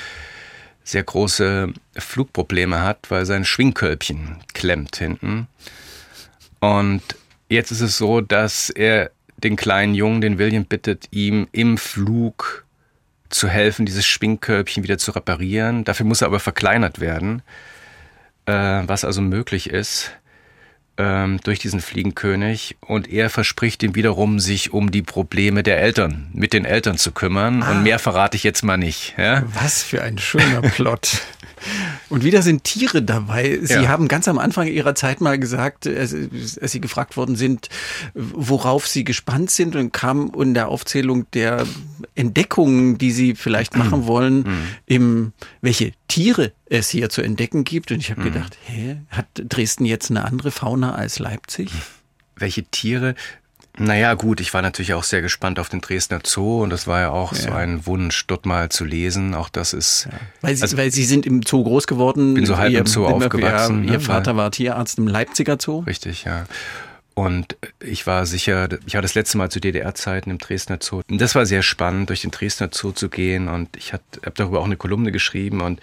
sehr 0.86 1.04
große 1.04 1.74
Flugprobleme 1.98 2.82
hat, 2.82 3.12
weil 3.12 3.26
sein 3.26 3.44
Schwingkölbchen 3.44 4.38
klemmt 4.54 4.96
hinten. 4.96 5.48
Und 6.62 7.02
jetzt 7.50 7.72
ist 7.72 7.82
es 7.82 7.98
so, 7.98 8.22
dass 8.22 8.70
er 8.70 9.12
den 9.38 9.58
kleinen 9.58 9.94
Jungen, 9.94 10.22
den 10.22 10.38
William 10.38 10.64
bittet, 10.64 11.08
ihm 11.12 11.48
im 11.52 11.78
Flug 11.78 12.66
zu 13.30 13.50
helfen, 13.50 13.86
dieses 13.86 14.06
Schwingkölbchen 14.06 14.84
wieder 14.84 15.00
zu 15.00 15.12
reparieren. 15.12 15.84
Dafür 15.84 16.06
muss 16.06 16.22
er 16.22 16.28
aber 16.28 16.40
verkleinert 16.40 17.02
werden, 17.02 17.42
äh, 18.46 18.54
was 18.86 19.04
also 19.04 19.22
möglich 19.22 19.70
ist 19.70 20.12
ähm, 20.98 21.40
durch 21.44 21.60
diesen 21.60 21.82
Fliegenkönig 21.82 22.78
und 22.82 23.10
er 23.12 23.30
verspricht 23.30 23.84
ihm 23.84 23.96
wiederum, 23.96 24.40
sich 24.40 24.74
um 24.74 24.92
die 24.92 25.02
Probleme 25.02 25.64
der 25.64 25.80
Eltern, 25.80 26.30
mit 26.34 26.54
den 26.54 26.66
Eltern 26.66 26.98
zu 26.98 27.12
kümmern. 27.12 27.64
Ah. 27.64 27.72
Und 27.72 27.84
mehr 27.84 28.00
verrate 28.00 28.38
ich 28.38 28.44
jetzt 28.44 28.64
mal 28.64 28.78
nicht. 28.78 29.16
Ja? 29.18 29.44
Was 29.54 29.84
für 29.84 30.02
ein 30.02 30.18
schöner 30.18 30.62
Plot. 30.62 31.22
Und 32.16 32.24
wieder 32.24 32.42
sind 32.42 32.64
Tiere 32.64 33.02
dabei. 33.02 33.60
Sie 33.62 33.74
ja. 33.74 33.90
haben 33.90 34.08
ganz 34.08 34.30
am 34.30 34.40
Anfang 34.40 34.68
Ihrer 34.68 34.96
Zeit 34.96 35.20
mal 35.20 35.38
gesagt, 35.38 35.86
als, 35.86 36.16
als, 36.62 36.72
Sie 36.72 36.80
gefragt 36.80 37.18
worden 37.18 37.36
sind, 37.36 37.68
worauf 38.14 38.88
Sie 38.88 39.04
gespannt 39.04 39.52
sind 39.52 39.76
und 39.76 39.92
kam 39.92 40.32
in 40.40 40.54
der 40.54 40.70
Aufzählung 40.70 41.30
der 41.32 41.66
Entdeckungen, 42.16 42.98
die 42.98 43.12
Sie 43.12 43.36
vielleicht 43.36 43.76
machen 43.78 44.08
wollen, 44.08 44.38
mhm. 44.38 44.68
im, 44.86 45.34
welche 45.60 45.92
Tiere 46.08 46.54
es 46.68 46.88
hier 46.88 47.10
zu 47.10 47.22
entdecken 47.22 47.66
gibt. 47.66 47.92
Und 47.92 47.98
ich 47.98 48.12
habe 48.12 48.22
mhm. 48.22 48.32
gedacht, 48.32 48.58
hä, 48.64 48.96
hat 49.10 49.28
Dresden 49.36 49.84
jetzt 49.84 50.10
eine 50.10 50.24
andere 50.24 50.52
Fauna 50.52 50.96
als 50.96 51.20
Leipzig? 51.20 51.70
Welche 52.38 52.64
Tiere? 52.64 53.16
Naja, 53.78 54.14
gut, 54.14 54.40
ich 54.40 54.54
war 54.54 54.62
natürlich 54.62 54.94
auch 54.94 55.04
sehr 55.04 55.22
gespannt 55.22 55.60
auf 55.60 55.70
den 55.70 55.82
Dresdner 55.82 56.20
Zoo 56.24 56.64
und 56.64 56.70
das 56.70 56.88
war 56.88 57.02
ja 57.02 57.10
auch 57.12 57.34
ja. 57.34 57.42
so 57.42 57.52
ein 57.52 57.86
Wunsch, 57.86 58.26
dort 58.28 58.46
mal 58.46 58.70
zu 58.70 58.86
lesen. 58.86 59.34
Auch 59.34 59.50
das 59.50 59.74
ist. 59.74 60.08
Ja. 60.12 60.18
Weil, 60.42 60.56
Sie, 60.56 60.62
also, 60.62 60.78
weil 60.78 60.92
Sie 60.92 61.04
sind 61.04 61.26
im 61.26 61.42
Zoo 61.44 61.64
groß 61.64 61.88
geworden. 61.88 62.36
Bin 62.36 62.46
so 62.46 62.58
halb 62.58 62.72
ihr, 62.72 62.80
im 62.80 62.86
Zoo 62.86 63.06
aufgewachsen. 63.06 63.84
Ihr 63.84 63.92
ne? 63.92 64.00
Vater 64.00 64.38
war 64.38 64.52
Tierarzt 64.52 64.98
im 64.98 65.08
Leipziger 65.08 65.58
Zoo. 65.60 65.80
Richtig, 65.80 66.24
ja. 66.24 66.46
Und 67.16 67.56
ich 67.80 68.08
war 68.08 68.26
sicher, 68.26 68.68
ich 68.86 68.94
war 68.94 69.02
das 69.02 69.16
letzte 69.16 69.38
Mal 69.38 69.50
zu 69.50 69.62
DDR-Zeiten 69.62 70.30
im 70.30 70.38
Dresdner 70.38 70.80
Zoo. 70.82 71.02
Und 71.10 71.20
das 71.20 71.34
war 71.34 71.46
sehr 71.46 71.62
spannend, 71.62 72.10
durch 72.10 72.22
den 72.22 72.32
Dresdner 72.32 72.70
Zoo 72.74 72.92
zu 72.92 73.10
gehen. 73.10 73.48
Und 73.48 73.76
ich 73.78 73.94
habe 73.94 74.04
darüber 74.36 74.60
auch 74.60 74.66
eine 74.66 74.78
Kolumne 74.78 75.12
geschrieben 75.12 75.62
und 75.62 75.80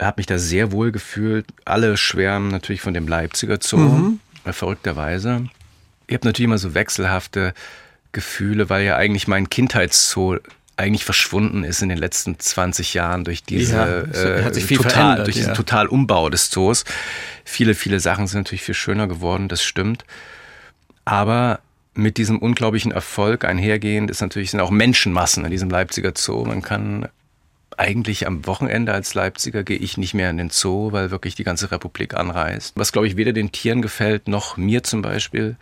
habe 0.00 0.20
mich 0.20 0.26
da 0.26 0.38
sehr 0.38 0.72
wohl 0.72 0.92
gefühlt. 0.92 1.46
Alle 1.64 1.96
schwärmen 1.96 2.50
natürlich 2.50 2.80
von 2.80 2.94
dem 2.94 3.08
Leipziger 3.08 3.58
Zoo, 3.60 3.78
mhm. 3.78 4.20
verrückterweise. 4.44 5.48
Ich 6.10 6.14
habe 6.14 6.26
natürlich 6.26 6.46
immer 6.46 6.58
so 6.58 6.74
wechselhafte 6.74 7.54
Gefühle, 8.10 8.68
weil 8.68 8.84
ja 8.84 8.96
eigentlich 8.96 9.28
mein 9.28 9.48
Kindheitszoo 9.48 10.38
eigentlich 10.76 11.04
verschwunden 11.04 11.62
ist 11.62 11.82
in 11.82 11.88
den 11.88 11.98
letzten 11.98 12.36
20 12.36 12.94
Jahren 12.94 13.22
durch 13.22 13.44
diese 13.44 14.08
ja, 14.12 14.46
äh, 14.48 14.50
total, 14.50 15.22
durch 15.22 15.36
diesen 15.36 15.50
ja. 15.50 15.54
Totalumbau 15.54 16.28
des 16.28 16.50
Zoos. 16.50 16.84
Viele, 17.44 17.76
viele 17.76 18.00
Sachen 18.00 18.26
sind 18.26 18.40
natürlich 18.40 18.62
viel 18.62 18.74
schöner 18.74 19.06
geworden, 19.06 19.46
das 19.46 19.62
stimmt. 19.62 20.04
Aber 21.04 21.60
mit 21.94 22.16
diesem 22.16 22.40
unglaublichen 22.40 22.90
Erfolg 22.90 23.44
einhergehend 23.44 24.10
ist 24.10 24.20
natürlich 24.20 24.50
sind 24.50 24.60
auch 24.60 24.70
Menschenmassen 24.70 25.44
in 25.44 25.52
diesem 25.52 25.70
Leipziger 25.70 26.12
Zoo. 26.16 26.44
Man 26.44 26.62
kann 26.62 27.08
eigentlich 27.76 28.26
am 28.26 28.48
Wochenende 28.48 28.92
als 28.92 29.14
Leipziger 29.14 29.62
gehe 29.62 29.78
ich 29.78 29.96
nicht 29.96 30.14
mehr 30.14 30.30
in 30.30 30.38
den 30.38 30.50
Zoo, 30.50 30.90
weil 30.90 31.12
wirklich 31.12 31.36
die 31.36 31.44
ganze 31.44 31.70
Republik 31.70 32.14
anreist. 32.14 32.72
Was 32.76 32.90
glaube 32.90 33.06
ich 33.06 33.16
weder 33.16 33.32
den 33.32 33.52
Tieren 33.52 33.80
gefällt 33.80 34.26
noch 34.26 34.56
mir 34.56 34.82
zum 34.82 35.02
Beispiel 35.02 35.54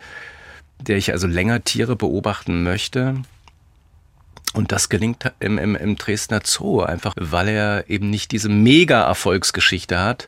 der 0.79 0.97
ich 0.97 1.11
also 1.11 1.27
länger 1.27 1.63
Tiere 1.63 1.95
beobachten 1.95 2.63
möchte. 2.63 3.15
Und 4.53 4.71
das 4.71 4.89
gelingt 4.89 5.31
im, 5.39 5.57
im, 5.57 5.75
im 5.75 5.95
Dresdner 5.95 6.41
Zoo 6.43 6.81
einfach, 6.81 7.13
weil 7.17 7.49
er 7.49 7.89
eben 7.89 8.09
nicht 8.09 8.31
diese 8.31 8.49
Mega-Erfolgsgeschichte 8.49 9.99
hat 9.99 10.27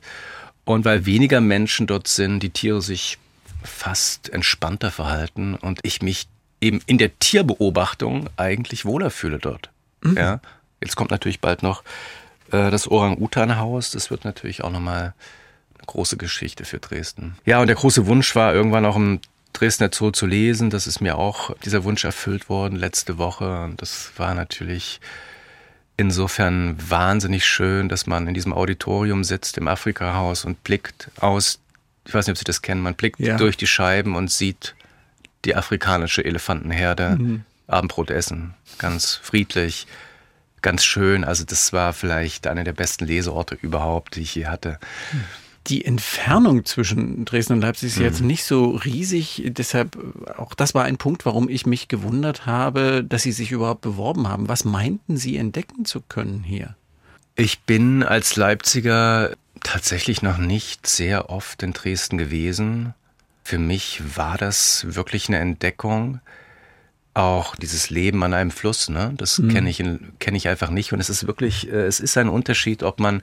und 0.63 0.85
weil 0.85 1.05
weniger 1.05 1.41
Menschen 1.41 1.87
dort 1.87 2.07
sind, 2.07 2.41
die 2.41 2.51
Tiere 2.51 2.81
sich 2.81 3.17
fast 3.63 4.29
entspannter 4.29 4.91
verhalten 4.91 5.55
und 5.55 5.79
ich 5.83 6.01
mich 6.01 6.27
eben 6.59 6.81
in 6.85 6.97
der 6.97 7.17
Tierbeobachtung 7.17 8.29
eigentlich 8.37 8.85
wohler 8.85 9.09
fühle 9.09 9.39
dort. 9.39 9.71
Mhm. 10.01 10.17
Ja, 10.17 10.39
jetzt 10.79 10.95
kommt 10.95 11.11
natürlich 11.11 11.39
bald 11.39 11.63
noch 11.63 11.83
äh, 12.51 12.69
das 12.69 12.87
Orang-Utan-Haus. 12.87 13.91
Das 13.91 14.11
wird 14.11 14.23
natürlich 14.23 14.63
auch 14.63 14.69
nochmal 14.69 15.13
eine 15.77 15.85
große 15.87 16.17
Geschichte 16.17 16.65
für 16.65 16.79
Dresden. 16.79 17.37
Ja, 17.45 17.59
und 17.59 17.67
der 17.67 17.75
große 17.75 18.05
Wunsch 18.05 18.35
war 18.35 18.53
irgendwann 18.53 18.85
auch 18.85 18.95
im 18.95 19.19
Dresdner 19.53 19.89
Zoo 19.93 20.11
zu 20.11 20.25
lesen. 20.25 20.69
Das 20.69 20.87
ist 20.87 21.01
mir 21.01 21.17
auch 21.17 21.55
dieser 21.59 21.83
Wunsch 21.83 22.03
erfüllt 22.03 22.49
worden 22.49 22.75
letzte 22.77 23.17
Woche. 23.17 23.63
Und 23.63 23.81
das 23.81 24.11
war 24.17 24.33
natürlich 24.33 24.99
insofern 25.97 26.77
wahnsinnig 26.89 27.45
schön, 27.45 27.89
dass 27.89 28.07
man 28.07 28.27
in 28.27 28.33
diesem 28.33 28.53
Auditorium 28.53 29.23
sitzt 29.23 29.57
im 29.57 29.67
Afrika-Haus 29.67 30.45
und 30.45 30.63
blickt 30.63 31.11
aus, 31.19 31.59
ich 32.07 32.13
weiß 32.13 32.25
nicht, 32.25 32.33
ob 32.33 32.37
Sie 32.37 32.43
das 32.43 32.61
kennen, 32.61 32.81
man 32.81 32.95
blickt 32.95 33.19
ja. 33.19 33.37
durch 33.37 33.57
die 33.57 33.67
Scheiben 33.67 34.15
und 34.15 34.31
sieht 34.31 34.75
die 35.45 35.55
afrikanische 35.55 36.25
Elefantenherde 36.25 37.17
mhm. 37.19 37.43
Abendbrot 37.67 38.09
essen. 38.09 38.53
Ganz 38.79 39.15
friedlich, 39.15 39.85
ganz 40.61 40.83
schön. 40.83 41.23
Also 41.23 41.43
das 41.43 41.73
war 41.73 41.93
vielleicht 41.93 42.47
einer 42.47 42.63
der 42.63 42.73
besten 42.73 43.05
Leseorte 43.05 43.55
überhaupt, 43.61 44.15
die 44.15 44.21
ich 44.21 44.35
je 44.35 44.47
hatte. 44.47 44.79
Mhm 45.11 45.23
die 45.67 45.85
Entfernung 45.85 46.65
zwischen 46.65 47.23
Dresden 47.23 47.53
und 47.53 47.61
Leipzig 47.61 47.89
ist 47.89 47.97
mhm. 47.97 48.03
jetzt 48.03 48.21
nicht 48.21 48.43
so 48.43 48.71
riesig. 48.71 49.43
Deshalb, 49.45 49.97
auch 50.37 50.55
das 50.55 50.73
war 50.73 50.85
ein 50.85 50.97
Punkt, 50.97 51.25
warum 51.25 51.49
ich 51.49 51.65
mich 51.65 51.87
gewundert 51.87 52.45
habe, 52.45 53.03
dass 53.07 53.23
Sie 53.23 53.31
sich 53.31 53.51
überhaupt 53.51 53.81
beworben 53.81 54.27
haben. 54.27 54.49
Was 54.49 54.65
meinten 54.65 55.17
Sie 55.17 55.37
entdecken 55.37 55.85
zu 55.85 56.01
können 56.01 56.43
hier? 56.43 56.75
Ich 57.35 57.61
bin 57.61 58.03
als 58.03 58.35
Leipziger 58.35 59.31
tatsächlich 59.61 60.21
noch 60.21 60.37
nicht 60.37 60.87
sehr 60.87 61.29
oft 61.29 61.61
in 61.61 61.73
Dresden 61.73 62.17
gewesen. 62.17 62.93
Für 63.43 63.59
mich 63.59 64.01
war 64.15 64.37
das 64.37 64.85
wirklich 64.95 65.27
eine 65.29 65.37
Entdeckung. 65.37 66.21
auch 67.13 67.55
dieses 67.55 67.89
Leben 67.89 68.23
an 68.23 68.33
einem 68.33 68.51
Fluss, 68.51 68.89
ne? 68.89 69.13
Das 69.17 69.37
mhm. 69.37 69.49
kenne 69.49 69.69
ich, 69.69 69.83
kenne 70.19 70.37
ich 70.37 70.47
einfach 70.47 70.69
nicht. 70.69 70.93
Und 70.93 70.99
es 70.99 71.09
ist 71.09 71.27
wirklich, 71.27 71.67
äh, 71.67 71.85
es 71.85 71.99
ist 71.99 72.17
ein 72.17 72.29
Unterschied, 72.29 72.83
ob 72.83 72.99
man 72.99 73.21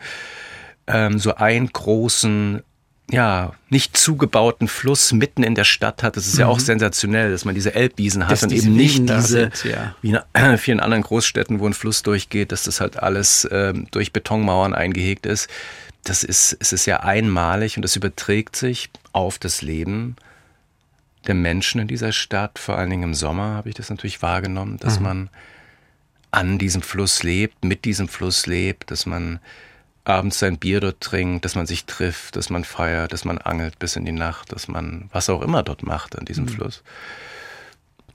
ähm, 0.89 1.19
so 1.19 1.35
einen 1.35 1.69
großen, 1.69 2.63
ja, 3.11 3.53
nicht 3.71 3.97
zugebauten 3.97 4.69
Fluss 4.69 5.13
mitten 5.13 5.43
in 5.43 5.55
der 5.55 5.65
Stadt 5.65 6.03
hat. 6.03 6.17
Das 6.17 6.27
ist 6.27 6.35
mhm. 6.35 6.41
ja 6.41 6.47
auch 6.47 6.59
mhm. 6.59 6.65
sensationell, 6.65 7.31
dass 7.31 7.45
man 7.45 7.55
diese 7.55 7.75
Elbwiesen 7.75 8.25
hat 8.25 8.33
dass 8.33 8.43
und 8.43 8.53
eben 8.53 8.75
nicht 8.75 9.09
diese, 9.09 9.23
sind, 9.23 9.65
ja. 9.65 9.95
wie 10.03 10.11
in 10.11 10.59
vielen 10.59 10.81
anderen 10.81 11.03
Großstädten, 11.03 11.61
wo 11.61 11.67
ein 11.67 11.75
Fluss 11.75 12.03
durchgeht, 12.03 12.53
dass 12.53 12.65
das 12.65 12.81
halt 12.81 12.99
alles 12.99 13.49
ähm, 13.51 13.87
durch 13.91 14.13
Betonmauern 14.13 14.75
eingehegt 14.75 15.27
ist. 15.27 15.49
Das 16.05 16.25
ist, 16.25 16.57
es 16.61 16.73
ist 16.73 16.87
ja 16.87 17.01
einmalig 17.01 17.77
und 17.77 17.83
das 17.83 17.97
überträgt 17.97 18.57
sich 18.57 18.91
auf 19.13 19.39
das 19.39 19.63
Leben 19.63 20.17
der 21.27 21.35
Menschen 21.35 21.81
in 21.81 21.89
dieser 21.89 22.13
Stadt, 22.13 22.59
vor 22.59 22.79
allen 22.79 22.91
Dingen 22.91 23.03
im 23.03 23.15
Sommer 23.15 23.55
habe 23.55 23.69
ich 23.69 23.75
das 23.75 23.91
natürlich 23.91 24.23
wahrgenommen, 24.23 24.79
dass 24.79 24.99
mhm. 24.99 25.05
man 25.05 25.31
an 26.31 26.59
diesem 26.59 26.83
Fluss 26.83 27.23
lebt, 27.23 27.65
mit 27.65 27.85
diesem 27.85 28.09
Fluss 28.09 28.47
lebt, 28.47 28.91
dass 28.91 29.07
man 29.07 29.41
abends 30.09 30.39
sein 30.39 30.59
Bier 30.59 30.81
dort 30.81 31.01
trinkt, 31.01 31.45
dass 31.45 31.55
man 31.55 31.67
sich 31.67 31.85
trifft, 31.85 32.37
dass 32.37 32.51
man 32.51 32.65
feiert, 32.65 33.13
dass 33.13 33.25
man 33.25 33.39
angelt 33.39 33.79
bis 33.79 33.97
in 33.97 34.05
die 34.05 34.13
Nacht, 34.13 34.53
dass 34.53 34.69
man 34.69 35.09
was 35.13 35.29
auch 35.29 35.43
immer 35.43 35.63
dort 35.63 35.83
macht 35.83 36.19
an 36.19 36.25
diesem 36.25 36.45
mhm. 36.45 36.51
Fluss. 36.51 36.83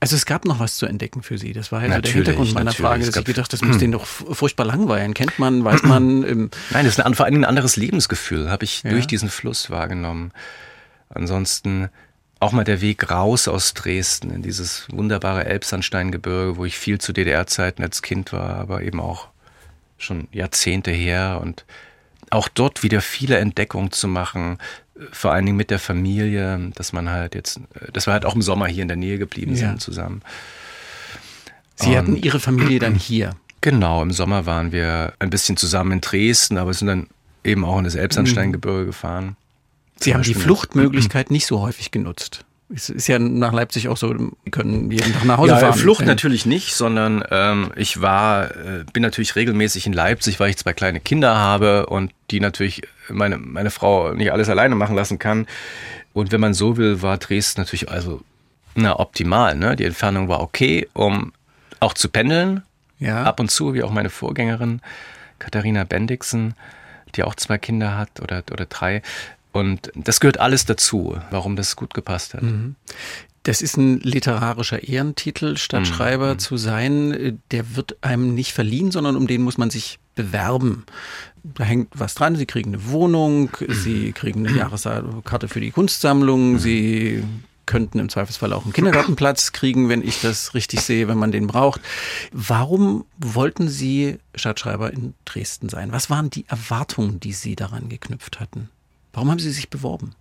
Also 0.00 0.16
es 0.16 0.26
gab 0.26 0.44
noch 0.44 0.60
was 0.60 0.76
zu 0.76 0.84
entdecken 0.84 1.22
für 1.22 1.38
Sie. 1.38 1.54
Das 1.54 1.72
war 1.72 1.82
ja 1.86 2.00
der 2.00 2.12
Hintergrund 2.12 2.52
meiner 2.52 2.72
Frage, 2.72 3.06
dass 3.06 3.16
ich 3.16 3.24
gedacht, 3.24 3.52
das 3.52 3.62
muss 3.62 3.78
den 3.78 3.92
doch 3.92 4.04
furchtbar 4.04 4.66
langweilen. 4.66 5.14
Kennt 5.14 5.38
man, 5.38 5.64
weiß 5.64 5.82
man? 5.84 6.20
Nein, 6.20 6.50
das 6.72 6.86
ist 6.86 7.00
ein, 7.00 7.14
vor 7.14 7.24
allem 7.24 7.36
ein 7.36 7.44
anderes 7.44 7.76
Lebensgefühl, 7.76 8.50
habe 8.50 8.64
ich 8.64 8.82
ja. 8.82 8.90
durch 8.90 9.06
diesen 9.06 9.30
Fluss 9.30 9.70
wahrgenommen. 9.70 10.32
Ansonsten 11.08 11.88
auch 12.38 12.52
mal 12.52 12.64
der 12.64 12.82
Weg 12.82 13.10
raus 13.10 13.48
aus 13.48 13.72
Dresden 13.72 14.30
in 14.30 14.42
dieses 14.42 14.86
wunderbare 14.90 15.46
Elbsandsteingebirge, 15.46 16.58
wo 16.58 16.66
ich 16.66 16.76
viel 16.76 17.00
zu 17.00 17.14
DDR-Zeiten 17.14 17.82
als 17.82 18.02
Kind 18.02 18.32
war, 18.32 18.56
aber 18.56 18.82
eben 18.82 19.00
auch 19.00 19.28
schon 20.04 20.28
Jahrzehnte 20.32 20.90
her 20.90 21.40
und 21.42 21.64
auch 22.30 22.48
dort 22.48 22.82
wieder 22.82 23.00
viele 23.00 23.38
Entdeckungen 23.38 23.92
zu 23.92 24.08
machen, 24.08 24.58
vor 25.12 25.32
allen 25.32 25.46
Dingen 25.46 25.56
mit 25.56 25.70
der 25.70 25.78
Familie, 25.78 26.70
dass 26.74 26.92
man 26.92 27.10
halt 27.10 27.34
jetzt, 27.34 27.60
dass 27.92 28.06
wir 28.06 28.12
halt 28.12 28.24
auch 28.24 28.34
im 28.34 28.42
Sommer 28.42 28.66
hier 28.66 28.82
in 28.82 28.88
der 28.88 28.96
Nähe 28.96 29.18
geblieben 29.18 29.52
ja. 29.52 29.68
sind 29.68 29.80
zusammen. 29.80 30.22
Sie 31.76 31.90
und, 31.90 31.96
hatten 31.96 32.16
Ihre 32.16 32.38
Familie 32.38 32.78
dann 32.78 32.94
hier? 32.94 33.34
Genau, 33.60 34.02
im 34.02 34.12
Sommer 34.12 34.46
waren 34.46 34.72
wir 34.72 35.14
ein 35.18 35.30
bisschen 35.30 35.56
zusammen 35.56 35.92
in 35.92 36.00
Dresden, 36.00 36.58
aber 36.58 36.72
sind 36.74 36.88
dann 36.88 37.06
eben 37.42 37.64
auch 37.64 37.78
in 37.78 37.84
das 37.84 37.94
Elbsandsteingebirge 37.94 38.82
mhm. 38.82 38.86
gefahren. 38.86 39.36
Sie 40.00 40.14
haben 40.14 40.22
die 40.22 40.34
Fluchtmöglichkeit 40.34 41.30
nicht 41.30 41.46
so 41.46 41.60
häufig 41.60 41.90
genutzt. 41.90 42.44
Es 42.72 42.88
ist 42.88 43.08
ja 43.08 43.18
nach 43.18 43.52
Leipzig 43.52 43.88
auch 43.88 43.96
so, 43.96 44.14
wir 44.14 44.50
können 44.50 44.90
jeden 44.90 45.12
Tag 45.12 45.24
nach 45.24 45.36
Hause 45.36 45.52
ja, 45.52 45.58
fahren. 45.58 45.74
Flucht 45.74 46.06
natürlich 46.06 46.46
nicht, 46.46 46.74
sondern 46.74 47.22
ähm, 47.30 47.72
ich 47.76 48.00
war, 48.00 48.50
äh, 48.56 48.84
bin 48.92 49.02
natürlich 49.02 49.36
regelmäßig 49.36 49.86
in 49.86 49.92
Leipzig, 49.92 50.40
weil 50.40 50.50
ich 50.50 50.56
zwei 50.56 50.72
kleine 50.72 51.00
Kinder 51.00 51.36
habe 51.36 51.86
und 51.86 52.12
die 52.30 52.40
natürlich 52.40 52.82
meine, 53.08 53.36
meine 53.36 53.70
Frau 53.70 54.14
nicht 54.14 54.32
alles 54.32 54.48
alleine 54.48 54.74
machen 54.74 54.96
lassen 54.96 55.18
kann. 55.18 55.46
Und 56.14 56.32
wenn 56.32 56.40
man 56.40 56.54
so 56.54 56.76
will, 56.76 57.02
war 57.02 57.18
Dresden 57.18 57.60
natürlich 57.60 57.90
also 57.90 58.22
na, 58.74 58.98
optimal. 58.98 59.54
Ne? 59.56 59.76
Die 59.76 59.84
Entfernung 59.84 60.28
war 60.28 60.40
okay, 60.40 60.88
um 60.94 61.32
auch 61.80 61.94
zu 61.94 62.08
pendeln. 62.08 62.62
Ja. 62.98 63.24
Ab 63.24 63.40
und 63.40 63.50
zu, 63.50 63.74
wie 63.74 63.82
auch 63.82 63.90
meine 63.90 64.10
Vorgängerin 64.10 64.80
Katharina 65.38 65.84
Bendixen, 65.84 66.54
die 67.14 67.22
auch 67.22 67.34
zwei 67.34 67.58
Kinder 67.58 67.96
hat 67.96 68.20
oder, 68.20 68.42
oder 68.50 68.66
drei. 68.66 69.02
Und 69.54 69.92
das 69.94 70.18
gehört 70.18 70.40
alles 70.40 70.64
dazu, 70.64 71.16
warum 71.30 71.54
das 71.54 71.76
gut 71.76 71.94
gepasst 71.94 72.34
hat. 72.34 72.42
Mhm. 72.42 72.74
Das 73.44 73.62
ist 73.62 73.76
ein 73.76 74.00
literarischer 74.00 74.82
Ehrentitel, 74.82 75.56
Stadtschreiber 75.56 76.34
mhm. 76.34 76.38
zu 76.40 76.56
sein. 76.56 77.40
Der 77.52 77.76
wird 77.76 77.96
einem 78.02 78.34
nicht 78.34 78.52
verliehen, 78.52 78.90
sondern 78.90 79.14
um 79.14 79.28
den 79.28 79.42
muss 79.42 79.56
man 79.56 79.70
sich 79.70 80.00
bewerben. 80.16 80.84
Da 81.44 81.62
hängt 81.62 81.88
was 81.94 82.16
dran. 82.16 82.34
Sie 82.34 82.46
kriegen 82.46 82.74
eine 82.74 82.90
Wohnung, 82.90 83.50
Sie 83.68 84.10
kriegen 84.10 84.44
eine 84.44 84.56
Jahreskarte 84.56 85.46
für 85.46 85.60
die 85.60 85.70
Kunstsammlung, 85.70 86.54
mhm. 86.54 86.58
Sie 86.58 87.22
könnten 87.66 88.00
im 88.00 88.08
Zweifelsfall 88.08 88.52
auch 88.52 88.64
einen 88.64 88.72
Kindergartenplatz 88.72 89.52
kriegen, 89.52 89.88
wenn 89.88 90.02
ich 90.02 90.20
das 90.20 90.54
richtig 90.54 90.80
sehe, 90.80 91.06
wenn 91.06 91.18
man 91.18 91.30
den 91.30 91.46
braucht. 91.46 91.80
Warum 92.32 93.04
wollten 93.18 93.68
Sie 93.68 94.18
Stadtschreiber 94.34 94.92
in 94.92 95.14
Dresden 95.24 95.68
sein? 95.68 95.92
Was 95.92 96.10
waren 96.10 96.28
die 96.28 96.44
Erwartungen, 96.48 97.20
die 97.20 97.32
Sie 97.32 97.54
daran 97.54 97.88
geknüpft 97.88 98.40
hatten? 98.40 98.68
Warum 99.14 99.30
haben 99.30 99.38
Sie 99.38 99.50
sich 99.50 99.70
beworben? 99.70 100.14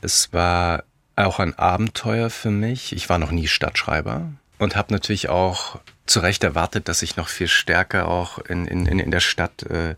Es 0.00 0.32
war 0.32 0.84
auch 1.16 1.40
ein 1.40 1.58
Abenteuer 1.58 2.30
für 2.30 2.50
mich. 2.50 2.92
Ich 2.92 3.08
war 3.08 3.18
noch 3.18 3.32
nie 3.32 3.48
Stadtschreiber 3.48 4.32
und 4.58 4.76
habe 4.76 4.92
natürlich 4.92 5.28
auch 5.28 5.80
zu 6.06 6.20
Recht 6.20 6.44
erwartet, 6.44 6.88
dass 6.88 7.02
ich 7.02 7.16
noch 7.16 7.28
viel 7.28 7.48
stärker 7.48 8.08
auch 8.08 8.38
in, 8.38 8.66
in, 8.66 8.86
in 8.86 9.10
der 9.10 9.20
Stadt 9.20 9.64
äh, 9.64 9.96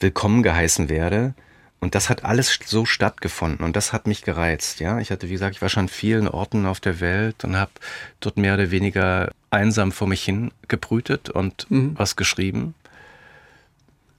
willkommen 0.00 0.42
geheißen 0.42 0.90
werde. 0.90 1.34
Und 1.80 1.94
das 1.94 2.10
hat 2.10 2.24
alles 2.24 2.58
so 2.64 2.84
stattgefunden 2.84 3.64
und 3.64 3.76
das 3.76 3.92
hat 3.92 4.06
mich 4.06 4.22
gereizt. 4.22 4.80
Ja, 4.80 4.98
ich 4.98 5.10
hatte, 5.10 5.28
wie 5.28 5.32
gesagt, 5.32 5.54
ich 5.54 5.62
war 5.62 5.68
schon 5.68 5.84
an 5.84 5.88
vielen 5.88 6.28
Orten 6.28 6.66
auf 6.66 6.80
der 6.80 7.00
Welt 7.00 7.44
und 7.44 7.56
habe 7.56 7.70
dort 8.20 8.36
mehr 8.36 8.54
oder 8.54 8.70
weniger 8.70 9.30
einsam 9.50 9.92
vor 9.92 10.08
mich 10.08 10.24
hin 10.24 10.50
gebrütet 10.66 11.30
und 11.30 11.70
mhm. 11.70 11.92
was 11.96 12.16
geschrieben. 12.16 12.74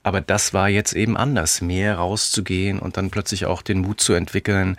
Aber 0.09 0.21
das 0.21 0.55
war 0.55 0.69
jetzt 0.69 0.93
eben 0.93 1.15
anders, 1.15 1.61
mehr 1.61 1.97
rauszugehen 1.97 2.79
und 2.79 2.97
dann 2.97 3.11
plötzlich 3.11 3.45
auch 3.45 3.61
den 3.61 3.81
Mut 3.81 4.01
zu 4.01 4.13
entwickeln, 4.13 4.75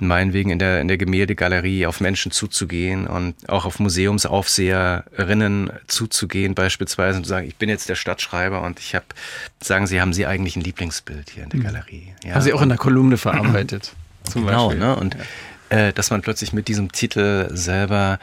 meinetwegen 0.00 0.50
in 0.50 0.58
der, 0.58 0.80
in 0.80 0.88
der 0.88 0.98
Gemäldegalerie 0.98 1.86
auf 1.86 2.00
Menschen 2.00 2.32
zuzugehen 2.32 3.06
und 3.06 3.48
auch 3.48 3.64
auf 3.64 3.78
Museumsaufseherinnen 3.78 5.70
zuzugehen 5.86 6.56
beispielsweise 6.56 7.18
und 7.18 7.24
zu 7.26 7.28
sagen, 7.28 7.46
ich 7.46 7.54
bin 7.54 7.68
jetzt 7.68 7.88
der 7.88 7.94
Stadtschreiber 7.94 8.62
und 8.62 8.80
ich 8.80 8.96
habe, 8.96 9.04
sagen 9.62 9.86
Sie, 9.86 10.00
haben 10.00 10.12
Sie 10.12 10.26
eigentlich 10.26 10.56
ein 10.56 10.62
Lieblingsbild 10.62 11.30
hier 11.30 11.44
in 11.44 11.50
der 11.50 11.60
hm. 11.60 11.66
Galerie? 11.66 12.14
Ja, 12.24 12.34
haben 12.34 12.42
Sie 12.42 12.52
auch 12.52 12.62
in 12.62 12.70
der 12.70 12.78
Kolumne 12.78 13.18
verarbeitet? 13.18 13.92
zum 14.24 14.46
genau, 14.46 14.70
Beispiel. 14.70 14.84
ne? 14.84 14.96
Und 14.96 15.16
äh, 15.68 15.92
dass 15.92 16.10
man 16.10 16.22
plötzlich 16.22 16.52
mit 16.52 16.66
diesem 16.66 16.90
Titel 16.90 17.46
selber 17.52 18.18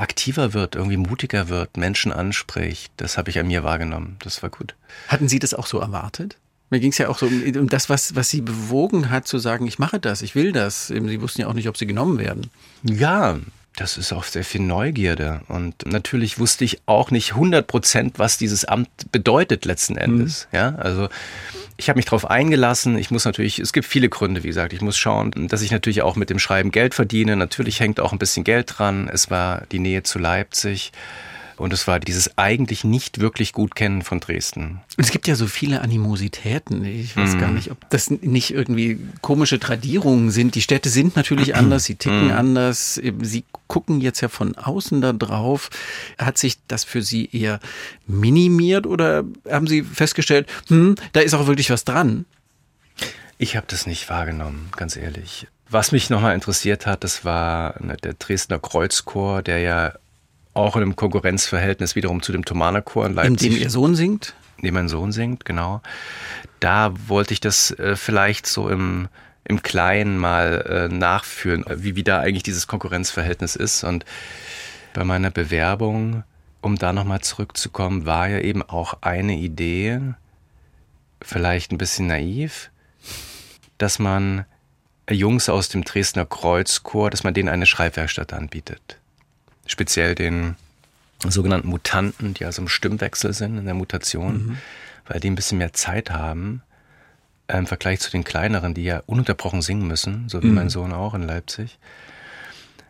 aktiver 0.00 0.52
wird, 0.52 0.74
irgendwie 0.74 0.96
mutiger 0.96 1.48
wird, 1.48 1.76
Menschen 1.76 2.12
anspricht. 2.12 2.92
Das 2.96 3.18
habe 3.18 3.30
ich 3.30 3.38
an 3.38 3.46
mir 3.46 3.64
wahrgenommen. 3.64 4.16
Das 4.22 4.42
war 4.42 4.50
gut. 4.50 4.74
Hatten 5.08 5.28
Sie 5.28 5.38
das 5.38 5.54
auch 5.54 5.66
so 5.66 5.78
erwartet? 5.78 6.36
Mir 6.70 6.80
ging 6.80 6.90
es 6.90 6.98
ja 6.98 7.08
auch 7.08 7.18
so 7.18 7.26
um, 7.26 7.42
um, 7.42 7.68
das, 7.68 7.88
was, 7.88 8.16
was 8.16 8.28
Sie 8.28 8.40
bewogen 8.40 9.10
hat, 9.10 9.28
zu 9.28 9.38
sagen, 9.38 9.66
ich 9.66 9.78
mache 9.78 10.00
das, 10.00 10.22
ich 10.22 10.34
will 10.34 10.52
das. 10.52 10.88
Sie 10.88 11.20
wussten 11.20 11.42
ja 11.42 11.46
auch 11.46 11.54
nicht, 11.54 11.68
ob 11.68 11.76
Sie 11.76 11.86
genommen 11.86 12.18
werden. 12.18 12.50
Ja, 12.82 13.38
das 13.76 13.98
ist 13.98 14.12
auch 14.12 14.24
sehr 14.24 14.44
viel 14.44 14.62
Neugierde. 14.62 15.42
Und 15.48 15.86
natürlich 15.86 16.38
wusste 16.38 16.64
ich 16.64 16.80
auch 16.86 17.10
nicht 17.10 17.32
100 17.32 17.66
Prozent, 17.66 18.18
was 18.18 18.38
dieses 18.38 18.64
Amt 18.64 18.88
bedeutet 19.12 19.64
letzten 19.64 19.96
Endes. 19.96 20.48
Mhm. 20.50 20.56
Ja, 20.56 20.74
also 20.76 21.08
ich 21.76 21.88
habe 21.88 21.98
mich 21.98 22.06
darauf 22.06 22.28
eingelassen. 22.28 22.96
Ich 22.96 23.10
muss 23.10 23.24
natürlich, 23.24 23.58
es 23.58 23.72
gibt 23.72 23.86
viele 23.86 24.08
Gründe, 24.08 24.42
wie 24.42 24.48
gesagt. 24.48 24.72
Ich 24.72 24.80
muss 24.80 24.96
schauen, 24.96 25.48
dass 25.48 25.62
ich 25.62 25.70
natürlich 25.70 26.02
auch 26.02 26.16
mit 26.16 26.30
dem 26.30 26.38
Schreiben 26.38 26.70
Geld 26.70 26.94
verdiene. 26.94 27.36
Natürlich 27.36 27.80
hängt 27.80 28.00
auch 28.00 28.12
ein 28.12 28.18
bisschen 28.18 28.44
Geld 28.44 28.78
dran. 28.78 29.10
Es 29.12 29.30
war 29.30 29.62
die 29.72 29.78
Nähe 29.78 30.02
zu 30.02 30.18
Leipzig. 30.18 30.92
Und 31.56 31.72
es 31.72 31.86
war 31.86 32.00
dieses 32.00 32.36
eigentlich 32.36 32.84
nicht 32.84 33.20
wirklich 33.20 33.52
gut 33.52 33.74
kennen 33.74 34.02
von 34.02 34.20
Dresden. 34.20 34.80
Und 34.96 35.04
es 35.04 35.10
gibt 35.10 35.26
ja 35.26 35.34
so 35.34 35.46
viele 35.46 35.80
Animositäten. 35.80 36.84
Ich 36.84 37.16
weiß 37.16 37.34
mm. 37.34 37.38
gar 37.38 37.50
nicht, 37.50 37.70
ob 37.70 37.88
das 37.88 38.10
nicht 38.10 38.52
irgendwie 38.52 38.98
komische 39.22 39.58
Tradierungen 39.58 40.30
sind. 40.30 40.54
Die 40.54 40.60
Städte 40.60 40.90
sind 40.90 41.16
natürlich 41.16 41.54
anders, 41.56 41.84
sie 41.84 41.94
ticken 41.94 42.28
mm. 42.28 42.32
anders. 42.32 43.00
Sie 43.22 43.44
gucken 43.68 44.00
jetzt 44.00 44.20
ja 44.20 44.28
von 44.28 44.54
außen 44.56 45.00
da 45.00 45.12
drauf. 45.12 45.70
Hat 46.18 46.36
sich 46.36 46.58
das 46.68 46.84
für 46.84 47.02
Sie 47.02 47.28
eher 47.32 47.60
minimiert 48.06 48.86
oder 48.86 49.24
haben 49.50 49.66
Sie 49.66 49.82
festgestellt, 49.82 50.48
hm, 50.68 50.96
da 51.12 51.20
ist 51.20 51.34
auch 51.34 51.46
wirklich 51.46 51.70
was 51.70 51.84
dran? 51.84 52.26
Ich 53.38 53.56
habe 53.56 53.66
das 53.68 53.86
nicht 53.86 54.08
wahrgenommen, 54.08 54.68
ganz 54.76 54.96
ehrlich. 54.96 55.46
Was 55.68 55.90
mich 55.92 56.10
nochmal 56.10 56.34
interessiert 56.34 56.86
hat, 56.86 57.02
das 57.02 57.24
war 57.24 57.74
der 58.02 58.14
Dresdner 58.14 58.58
Kreuzchor, 58.58 59.42
der 59.42 59.58
ja 59.58 59.92
auch 60.56 60.76
in 60.76 60.82
einem 60.82 60.96
Konkurrenzverhältnis 60.96 61.94
wiederum 61.96 62.22
zu 62.22 62.32
dem 62.32 62.44
Thomanerchor 62.44 63.06
in 63.06 63.14
Leipzig. 63.14 63.46
In 63.46 63.54
dem 63.54 63.62
Ihr 63.62 63.70
Sohn 63.70 63.94
singt? 63.94 64.34
In 64.58 64.64
dem 64.64 64.74
mein 64.74 64.88
Sohn 64.88 65.12
singt, 65.12 65.44
genau. 65.44 65.82
Da 66.60 66.92
wollte 67.06 67.34
ich 67.34 67.40
das 67.40 67.70
äh, 67.72 67.96
vielleicht 67.96 68.46
so 68.46 68.68
im, 68.68 69.08
im 69.44 69.62
Kleinen 69.62 70.18
mal 70.18 70.88
äh, 70.90 70.94
nachführen, 70.94 71.64
wie, 71.68 71.96
wie 71.96 72.02
da 72.02 72.20
eigentlich 72.20 72.42
dieses 72.42 72.66
Konkurrenzverhältnis 72.66 73.54
ist. 73.54 73.84
Und 73.84 74.04
bei 74.94 75.04
meiner 75.04 75.30
Bewerbung, 75.30 76.24
um 76.62 76.76
da 76.76 76.92
nochmal 76.92 77.20
zurückzukommen, 77.20 78.06
war 78.06 78.28
ja 78.28 78.40
eben 78.40 78.62
auch 78.62 78.98
eine 79.02 79.36
Idee, 79.36 80.00
vielleicht 81.20 81.70
ein 81.70 81.78
bisschen 81.78 82.06
naiv, 82.06 82.70
dass 83.78 83.98
man 83.98 84.46
Jungs 85.08 85.48
aus 85.48 85.68
dem 85.68 85.84
Dresdner 85.84 86.24
Kreuzchor, 86.24 87.10
dass 87.10 87.24
man 87.24 87.34
denen 87.34 87.50
eine 87.50 87.66
Schreibwerkstatt 87.66 88.32
anbietet 88.32 88.98
speziell 89.66 90.14
den 90.14 90.56
sogenannten 91.28 91.68
Mutanten, 91.68 92.34
die 92.34 92.44
also 92.44 92.62
im 92.62 92.68
Stimmwechsel 92.68 93.32
sind, 93.32 93.58
in 93.58 93.64
der 93.64 93.74
Mutation, 93.74 94.46
mhm. 94.46 94.58
weil 95.06 95.20
die 95.20 95.30
ein 95.30 95.34
bisschen 95.34 95.58
mehr 95.58 95.72
Zeit 95.72 96.10
haben 96.10 96.62
äh, 97.48 97.58
im 97.58 97.66
Vergleich 97.66 98.00
zu 98.00 98.10
den 98.10 98.24
kleineren, 98.24 98.74
die 98.74 98.84
ja 98.84 99.02
ununterbrochen 99.06 99.62
singen 99.62 99.86
müssen, 99.86 100.28
so 100.28 100.42
wie 100.42 100.48
mhm. 100.48 100.54
mein 100.54 100.70
Sohn 100.70 100.92
auch 100.92 101.14
in 101.14 101.22
Leipzig. 101.22 101.78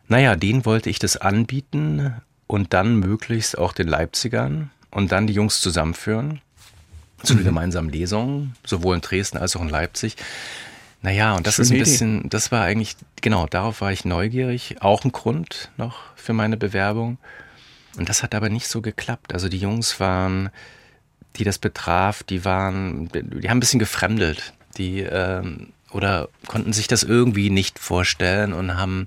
naja, 0.09 0.37
denen 0.37 0.65
wollte 0.65 0.91
ich 0.91 0.99
das 0.99 1.17
anbieten 1.17 2.15
und 2.47 2.73
dann 2.73 2.97
möglichst 2.97 3.59
auch 3.59 3.73
den 3.73 3.89
Leipzigern 3.89 4.71
und 4.91 5.13
dann 5.13 5.27
die 5.27 5.35
Jungs 5.35 5.61
zusammenführen 5.61 6.41
zu 7.23 7.33
einer 7.33 7.43
mhm. 7.43 7.47
gemeinsamen 7.47 7.91
Lesung, 7.91 8.55
sowohl 8.65 8.97
in 8.97 9.01
Dresden 9.01 9.39
als 9.39 9.57
auch 9.57 9.63
in 9.63 9.69
Leipzig. 9.69 10.17
Naja, 11.07 11.37
und 11.37 11.47
das 11.47 11.55
Schöne 11.55 11.67
ist 11.67 11.71
ein 11.71 11.79
bisschen, 11.79 12.19
Idee. 12.19 12.29
das 12.31 12.51
war 12.51 12.65
eigentlich, 12.65 12.97
genau, 13.23 13.47
darauf 13.47 13.81
war 13.81 13.93
ich 13.93 14.05
neugierig. 14.05 14.75
Auch 14.81 15.05
ein 15.05 15.13
Grund 15.13 15.71
noch 15.77 15.99
für 16.17 16.33
meine 16.33 16.57
Bewerbung. 16.57 17.19
Und 17.97 18.09
das 18.09 18.25
hat 18.25 18.35
aber 18.35 18.49
nicht 18.49 18.67
so 18.67 18.83
geklappt. 18.83 19.33
Also 19.33 19.49
die 19.49 19.59
Jungs 19.59 20.01
waren, 20.01 20.51
die 21.37 21.45
das 21.45 21.59
betraf, 21.59 22.25
die 22.25 22.45
waren, 22.45 23.09
die 23.13 23.49
haben 23.49 23.59
ein 23.59 23.61
bisschen 23.61 23.79
gefremdelt. 23.79 24.53
Die, 24.79 24.99
ähm, 24.99 25.69
oder 25.93 26.29
konnten 26.49 26.73
sich 26.73 26.89
das 26.89 27.05
irgendwie 27.05 27.51
nicht 27.51 27.79
vorstellen 27.79 28.53
und 28.53 28.77
haben 28.77 29.07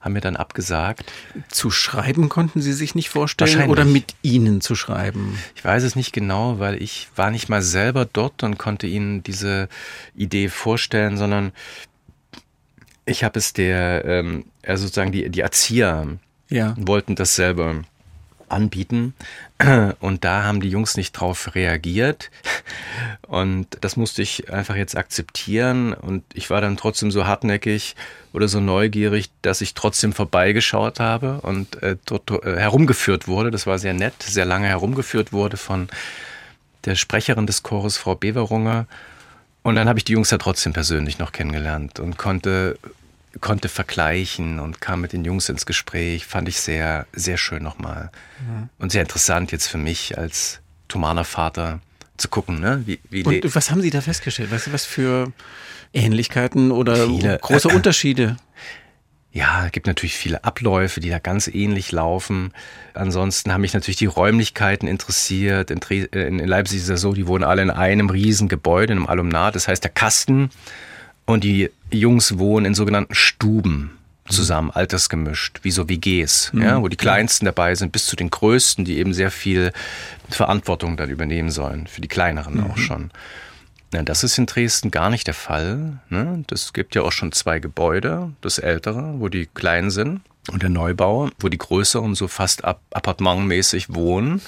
haben 0.00 0.14
mir 0.14 0.20
dann 0.20 0.36
abgesagt. 0.36 1.12
Zu 1.48 1.70
schreiben 1.70 2.28
konnten 2.28 2.62
Sie 2.62 2.72
sich 2.72 2.94
nicht 2.94 3.10
vorstellen 3.10 3.68
oder 3.68 3.84
mit 3.84 4.14
Ihnen 4.22 4.60
zu 4.60 4.74
schreiben? 4.74 5.38
Ich 5.54 5.64
weiß 5.64 5.82
es 5.82 5.94
nicht 5.94 6.12
genau, 6.12 6.58
weil 6.58 6.82
ich 6.82 7.08
war 7.16 7.30
nicht 7.30 7.48
mal 7.48 7.62
selber 7.62 8.06
dort 8.10 8.42
und 8.42 8.58
konnte 8.58 8.86
Ihnen 8.86 9.22
diese 9.22 9.68
Idee 10.14 10.48
vorstellen, 10.48 11.18
sondern 11.18 11.52
ich 13.04 13.24
habe 13.24 13.38
es 13.38 13.52
der, 13.52 14.04
ähm, 14.06 14.46
also 14.64 14.84
sozusagen 14.84 15.12
die, 15.12 15.28
die 15.28 15.40
Erzieher 15.40 16.06
ja. 16.48 16.74
wollten 16.78 17.14
das 17.14 17.34
selber 17.34 17.82
anbieten. 18.50 19.14
Und 20.00 20.24
da 20.24 20.44
haben 20.44 20.60
die 20.60 20.70
Jungs 20.70 20.96
nicht 20.96 21.12
drauf 21.12 21.54
reagiert. 21.54 22.30
Und 23.26 23.66
das 23.80 23.96
musste 23.96 24.22
ich 24.22 24.52
einfach 24.52 24.76
jetzt 24.76 24.96
akzeptieren. 24.96 25.92
Und 25.92 26.24
ich 26.34 26.50
war 26.50 26.60
dann 26.60 26.76
trotzdem 26.76 27.10
so 27.10 27.26
hartnäckig 27.26 27.96
oder 28.32 28.48
so 28.48 28.60
neugierig, 28.60 29.30
dass 29.42 29.60
ich 29.60 29.74
trotzdem 29.74 30.12
vorbeigeschaut 30.12 31.00
habe 31.00 31.40
und 31.42 31.82
äh, 31.82 31.96
dort 32.06 32.30
äh, 32.44 32.56
herumgeführt 32.56 33.26
wurde. 33.26 33.50
Das 33.50 33.66
war 33.66 33.78
sehr 33.78 33.94
nett, 33.94 34.22
sehr 34.22 34.44
lange 34.44 34.68
herumgeführt 34.68 35.32
wurde 35.32 35.56
von 35.56 35.88
der 36.84 36.94
Sprecherin 36.94 37.46
des 37.46 37.62
Chores, 37.62 37.96
Frau 37.96 38.14
Beverunger. 38.14 38.86
Und 39.62 39.74
dann 39.74 39.88
habe 39.88 39.98
ich 39.98 40.04
die 40.04 40.12
Jungs 40.12 40.30
ja 40.30 40.38
trotzdem 40.38 40.72
persönlich 40.72 41.18
noch 41.18 41.32
kennengelernt 41.32 42.00
und 42.00 42.16
konnte 42.16 42.78
konnte 43.40 43.68
vergleichen 43.68 44.58
und 44.58 44.80
kam 44.80 45.00
mit 45.00 45.12
den 45.12 45.24
Jungs 45.24 45.48
ins 45.48 45.66
Gespräch. 45.66 46.26
Fand 46.26 46.48
ich 46.48 46.60
sehr, 46.60 47.06
sehr 47.12 47.36
schön 47.36 47.62
nochmal. 47.62 48.10
Mhm. 48.40 48.68
Und 48.78 48.92
sehr 48.92 49.02
interessant 49.02 49.52
jetzt 49.52 49.68
für 49.68 49.78
mich 49.78 50.18
als 50.18 50.60
Thomaner 50.88 51.24
Vater 51.24 51.80
zu 52.16 52.28
gucken. 52.28 52.60
Ne? 52.60 52.82
Wie, 52.86 53.00
wie 53.08 53.24
und 53.24 53.54
was 53.54 53.70
haben 53.70 53.80
Sie 53.80 53.90
da 53.90 54.00
festgestellt? 54.00 54.50
Was, 54.50 54.72
was 54.72 54.84
für 54.84 55.32
Ähnlichkeiten 55.92 56.70
oder 56.72 57.06
viele, 57.06 57.38
große 57.38 57.68
äh, 57.68 57.74
Unterschiede? 57.74 58.36
Ja, 59.32 59.66
es 59.66 59.72
gibt 59.72 59.86
natürlich 59.86 60.16
viele 60.16 60.42
Abläufe, 60.42 60.98
die 60.98 61.08
da 61.08 61.20
ganz 61.20 61.46
ähnlich 61.46 61.92
laufen. 61.92 62.52
Ansonsten 62.94 63.52
haben 63.52 63.60
mich 63.60 63.74
natürlich 63.74 63.96
die 63.96 64.06
Räumlichkeiten 64.06 64.88
interessiert. 64.88 65.70
In, 65.70 65.80
äh, 65.82 66.26
in 66.26 66.38
Leipzig 66.38 66.78
ist 66.78 66.88
es 66.88 67.00
so, 67.00 67.12
die 67.12 67.28
wohnen 67.28 67.44
alle 67.44 67.62
in 67.62 67.70
einem 67.70 68.10
riesen 68.10 68.48
Gebäude, 68.48 68.92
in 68.92 68.98
einem 68.98 69.06
Alumnat. 69.06 69.54
Das 69.54 69.68
heißt, 69.68 69.84
der 69.84 69.92
Kasten 69.92 70.50
und 71.32 71.44
die 71.44 71.70
Jungs 71.90 72.38
wohnen 72.38 72.66
in 72.66 72.74
sogenannten 72.74 73.14
Stuben 73.14 73.98
zusammen, 74.28 74.68
mhm. 74.68 74.76
altersgemischt, 74.76 75.60
wie 75.62 75.70
so 75.70 75.88
WGs, 75.88 76.52
mhm. 76.52 76.62
ja, 76.62 76.82
wo 76.82 76.88
die 76.88 76.96
Kleinsten 76.96 77.44
dabei 77.44 77.74
sind, 77.74 77.92
bis 77.92 78.06
zu 78.06 78.16
den 78.16 78.30
Größten, 78.30 78.84
die 78.84 78.98
eben 78.98 79.12
sehr 79.12 79.30
viel 79.30 79.72
Verantwortung 80.28 80.96
dann 80.96 81.10
übernehmen 81.10 81.50
sollen, 81.50 81.86
für 81.86 82.00
die 82.00 82.08
Kleineren 82.08 82.58
mhm. 82.58 82.70
auch 82.70 82.78
schon. 82.78 83.10
Ja, 83.92 84.02
das 84.02 84.22
ist 84.22 84.38
in 84.38 84.46
Dresden 84.46 84.92
gar 84.92 85.10
nicht 85.10 85.26
der 85.26 85.34
Fall. 85.34 85.98
Ne? 86.10 86.44
Das 86.46 86.72
gibt 86.72 86.94
ja 86.94 87.02
auch 87.02 87.10
schon 87.10 87.32
zwei 87.32 87.58
Gebäude, 87.58 88.32
das 88.40 88.58
ältere, 88.58 89.14
wo 89.18 89.28
die 89.28 89.46
Kleinen 89.46 89.90
sind, 89.90 90.20
und 90.50 90.62
der 90.62 90.70
Neubau, 90.70 91.30
wo 91.38 91.48
die 91.48 91.58
größeren 91.58 92.14
so 92.14 92.28
fast 92.28 92.64
appartementmäßig 92.64 93.94
wohnen 93.94 94.40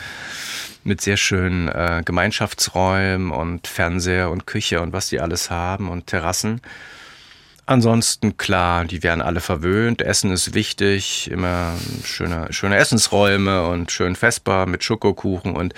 mit 0.84 1.00
sehr 1.00 1.16
schönen 1.16 1.68
äh, 1.68 2.02
Gemeinschaftsräumen 2.04 3.30
und 3.30 3.68
Fernseher 3.68 4.30
und 4.30 4.46
Küche 4.46 4.80
und 4.80 4.92
was 4.92 5.08
die 5.08 5.20
alles 5.20 5.50
haben 5.50 5.88
und 5.88 6.06
Terrassen. 6.08 6.60
Ansonsten 7.64 8.36
klar, 8.36 8.84
die 8.84 9.04
werden 9.04 9.22
alle 9.22 9.40
verwöhnt. 9.40 10.02
Essen 10.02 10.32
ist 10.32 10.52
wichtig, 10.52 11.30
immer 11.30 11.74
schöne, 12.04 12.48
schöne 12.50 12.76
Essensräume 12.76 13.68
und 13.68 13.92
schön 13.92 14.16
festbar 14.16 14.66
mit 14.66 14.82
Schokokuchen 14.82 15.54
und 15.54 15.72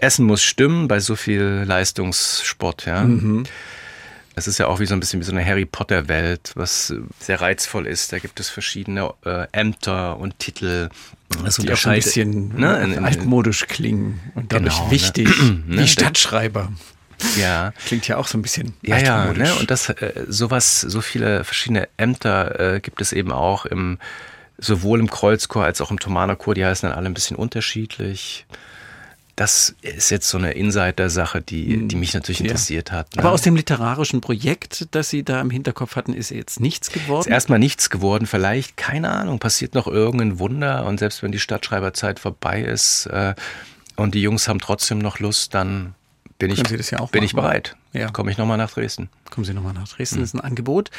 Essen 0.00 0.24
muss 0.24 0.42
stimmen 0.42 0.88
bei 0.88 0.98
so 0.98 1.14
viel 1.14 1.64
Leistungssport, 1.66 2.86
ja. 2.86 3.04
Mhm. 3.04 3.44
Es 4.38 4.46
ist 4.46 4.58
ja 4.58 4.66
auch 4.66 4.80
wie 4.80 4.86
so 4.86 4.94
ein 4.94 5.00
bisschen 5.00 5.18
wie 5.20 5.24
so 5.24 5.32
eine 5.32 5.44
Harry 5.44 5.64
Potter 5.64 6.08
Welt, 6.08 6.52
was 6.54 6.94
sehr 7.18 7.40
reizvoll 7.40 7.86
ist. 7.86 8.12
Da 8.12 8.18
gibt 8.18 8.38
es 8.38 8.50
verschiedene 8.50 9.14
äh, 9.24 9.46
Ämter 9.52 10.18
und 10.18 10.38
Titel 10.38 10.90
das 11.42 11.56
die 11.56 11.72
auch 11.72 11.86
ein 11.86 11.94
bisschen 11.94 12.56
ne, 12.56 12.82
in, 12.82 12.92
in, 12.92 13.04
altmodisch 13.04 13.66
klingen 13.66 14.20
und 14.34 14.52
dadurch 14.52 14.74
genau, 14.74 14.84
ne? 14.84 14.90
wichtig. 14.90 15.28
Ne? 15.66 15.82
Die 15.82 15.88
Stadtschreiber. 15.88 16.70
Ja. 17.38 17.72
Klingt 17.86 18.06
ja 18.08 18.18
auch 18.18 18.26
so 18.26 18.36
ein 18.38 18.42
bisschen. 18.42 18.74
Ja, 18.82 18.98
ja, 18.98 19.32
ne? 19.32 19.54
Und 19.54 19.70
das, 19.70 19.88
äh, 19.88 20.26
sowas, 20.28 20.82
so 20.82 21.00
viele 21.00 21.42
verschiedene 21.44 21.88
Ämter 21.96 22.74
äh, 22.74 22.80
gibt 22.80 23.00
es 23.00 23.12
eben 23.12 23.32
auch 23.32 23.64
im, 23.64 23.98
sowohl 24.58 25.00
im 25.00 25.10
Kreuzchor 25.10 25.64
als 25.64 25.80
auch 25.80 25.90
im 25.90 25.98
Thomanerchor. 25.98 26.54
Die 26.54 26.64
heißen 26.64 26.88
dann 26.88 26.96
alle 26.96 27.06
ein 27.06 27.14
bisschen 27.14 27.36
unterschiedlich 27.36 28.46
das 29.36 29.76
ist 29.82 30.10
jetzt 30.10 30.30
so 30.30 30.38
eine 30.38 30.52
Insider-Sache, 30.52 31.42
die, 31.42 31.86
die 31.86 31.96
mich 31.96 32.14
natürlich 32.14 32.40
interessiert 32.40 32.88
ja. 32.88 32.96
hat. 32.96 33.14
Ne? 33.14 33.22
Aber 33.22 33.32
aus 33.32 33.42
dem 33.42 33.54
literarischen 33.54 34.22
Projekt, 34.22 34.88
das 34.92 35.10
Sie 35.10 35.24
da 35.24 35.42
im 35.42 35.50
Hinterkopf 35.50 35.94
hatten, 35.94 36.14
ist 36.14 36.30
jetzt 36.30 36.58
nichts 36.58 36.90
geworden? 36.90 37.28
Ist 37.28 37.32
erstmal 37.32 37.58
nichts 37.58 37.90
geworden. 37.90 38.26
Vielleicht, 38.26 38.78
keine 38.78 39.10
Ahnung, 39.10 39.38
passiert 39.38 39.74
noch 39.74 39.88
irgendein 39.88 40.38
Wunder. 40.38 40.86
Und 40.86 40.98
selbst 40.98 41.22
wenn 41.22 41.32
die 41.32 41.38
Stadtschreiberzeit 41.38 42.18
vorbei 42.18 42.62
ist 42.62 43.06
äh, 43.06 43.34
und 43.96 44.14
die 44.14 44.22
Jungs 44.22 44.48
haben 44.48 44.58
trotzdem 44.58 44.98
noch 45.00 45.18
Lust, 45.18 45.52
dann 45.52 45.94
bin 46.38 46.50
ich, 46.50 46.58
ja 46.90 47.04
bin 47.06 47.22
ich 47.22 47.34
bereit. 47.34 47.76
Ja. 47.92 48.10
Komme 48.10 48.30
ich 48.30 48.36
nochmal 48.36 48.58
nach 48.58 48.70
Dresden. 48.70 49.08
Kommen 49.30 49.44
Sie 49.44 49.54
nochmal 49.54 49.72
nach 49.72 49.88
Dresden, 49.88 50.16
mhm. 50.16 50.20
das 50.20 50.30
ist 50.30 50.34
ein 50.34 50.40
Angebot. 50.40 50.90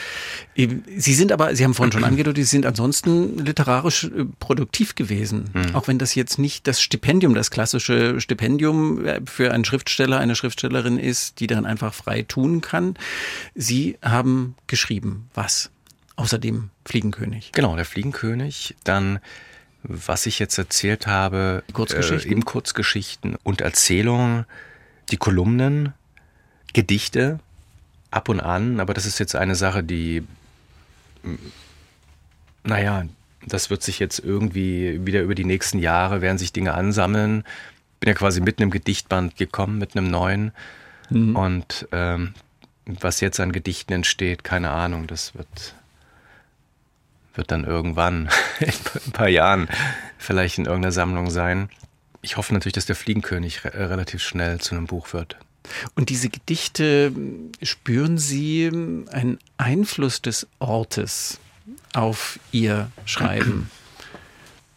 Sie 0.56 1.13
sind 1.13 1.32
aber, 1.32 1.56
Sie 1.56 1.63
haben 1.63 1.76
vorhin 1.76 1.91
schon 1.91 2.04
angedeutet, 2.04 2.43
Sie 2.43 2.50
sind 2.50 2.65
ansonsten 2.65 3.38
literarisch 3.38 4.06
äh, 4.06 4.26
produktiv 4.39 4.95
gewesen. 4.95 5.50
Mhm. 5.54 5.76
Auch 5.76 5.88
wenn 5.88 6.00
das 6.00 6.15
jetzt 6.15 6.39
nicht 6.39 6.65
das 6.67 6.82
Stipendium, 6.82 7.36
das 7.36 7.52
klassische 7.52 8.19
Stipendium 8.19 9.06
äh, 9.06 9.21
für 9.26 9.54
einen 9.54 9.63
Schriftsteller, 9.63 10.17
eine 10.19 10.36
Schriftstellerin 10.36 10.97
ist, 10.97 11.39
die 11.39 11.47
dann 11.47 11.65
einfach 11.65 11.93
frei 11.93 12.23
tun 12.23 12.62
kann. 12.62 12.95
Sie 13.54 13.97
haben 14.02 14.56
geschrieben. 14.65 15.30
Was? 15.36 15.69
Außerdem 16.15 16.69
Fliegenkönig. 16.86 17.52
Genau, 17.52 17.76
der 17.76 17.86
Fliegenkönig. 17.86 18.76
Dann 18.84 19.19
was 19.84 20.26
ich 20.26 20.39
jetzt 20.39 20.58
erzählt 20.58 21.08
habe, 21.08 21.63
Kurzgeschichten, 21.71 22.30
äh, 22.30 22.32
eben 22.32 22.45
Kurzgeschichten 22.45 23.38
und 23.43 23.62
Erzählungen 23.62 24.45
die 25.12 25.17
Kolumnen, 25.17 25.93
Gedichte 26.74 27.39
ab 28.12 28.30
und 28.30 28.39
an, 28.39 28.80
aber 28.80 28.93
das 28.93 29.06
ist 29.06 29.20
jetzt 29.20 29.36
eine 29.36 29.56
Sache, 29.56 29.84
die, 29.84 30.24
naja, 32.63 33.06
das 33.46 33.70
wird 33.70 33.84
sich 33.84 34.00
jetzt 34.00 34.20
irgendwie 34.20 35.06
wieder 35.06 35.22
über 35.22 35.36
die 35.36 35.46
nächsten 35.46 35.80
Jahre, 35.80 36.22
werden 36.22 36.38
sich 36.38 36.52
Dinge 36.52 36.74
ansammeln. 36.74 37.43
Bin 38.00 38.10
ja 38.10 38.13
quasi 38.13 38.41
mitten 38.41 38.63
im 38.63 38.72
Gedichtband 38.72 39.38
gekommen, 39.38 39.78
mit 39.78 39.96
einem 39.96 40.10
neuen. 40.10 40.52
Mhm. 41.10 41.36
Und 41.36 41.88
ähm, 41.91 42.34
was 42.86 43.22
jetzt 43.22 43.39
an 43.39 43.52
Gedichten 43.52 43.93
entsteht, 43.93 44.43
keine 44.43 44.72
Ahnung, 44.72 45.08
das 45.08 45.34
wird, 45.36 45.76
wird 47.36 47.52
dann 47.52 47.63
irgendwann, 47.63 48.30
in 48.60 48.74
ein 49.06 49.12
paar 49.13 49.30
Jahren, 49.30 49.70
vielleicht 50.17 50.58
in 50.58 50.65
irgendeiner 50.65 50.91
Sammlung 50.91 51.30
sein 51.30 51.70
ich 52.21 52.38
hoffe 52.38 52.53
natürlich, 52.53 52.73
dass 52.73 52.86
der 52.86 52.95
Fliegenkönig 52.95 53.63
re 53.63 53.89
relativ 53.89 54.21
schnell 54.23 54.60
zu 54.60 54.75
einem 54.75 54.88
Buch 54.88 55.13
wird. 55.13 55.38
Und 55.95 56.10
diese 56.10 56.30
Gedichte, 56.30 57.12
spüren 57.62 58.17
Sie 58.17 58.67
einen 58.67 59.39
Einfluss 59.58 60.21
des 60.21 60.47
Ortes 60.60 61.39
auf 61.93 62.39
Ihr 62.51 62.91
Schreiben? 63.06 63.69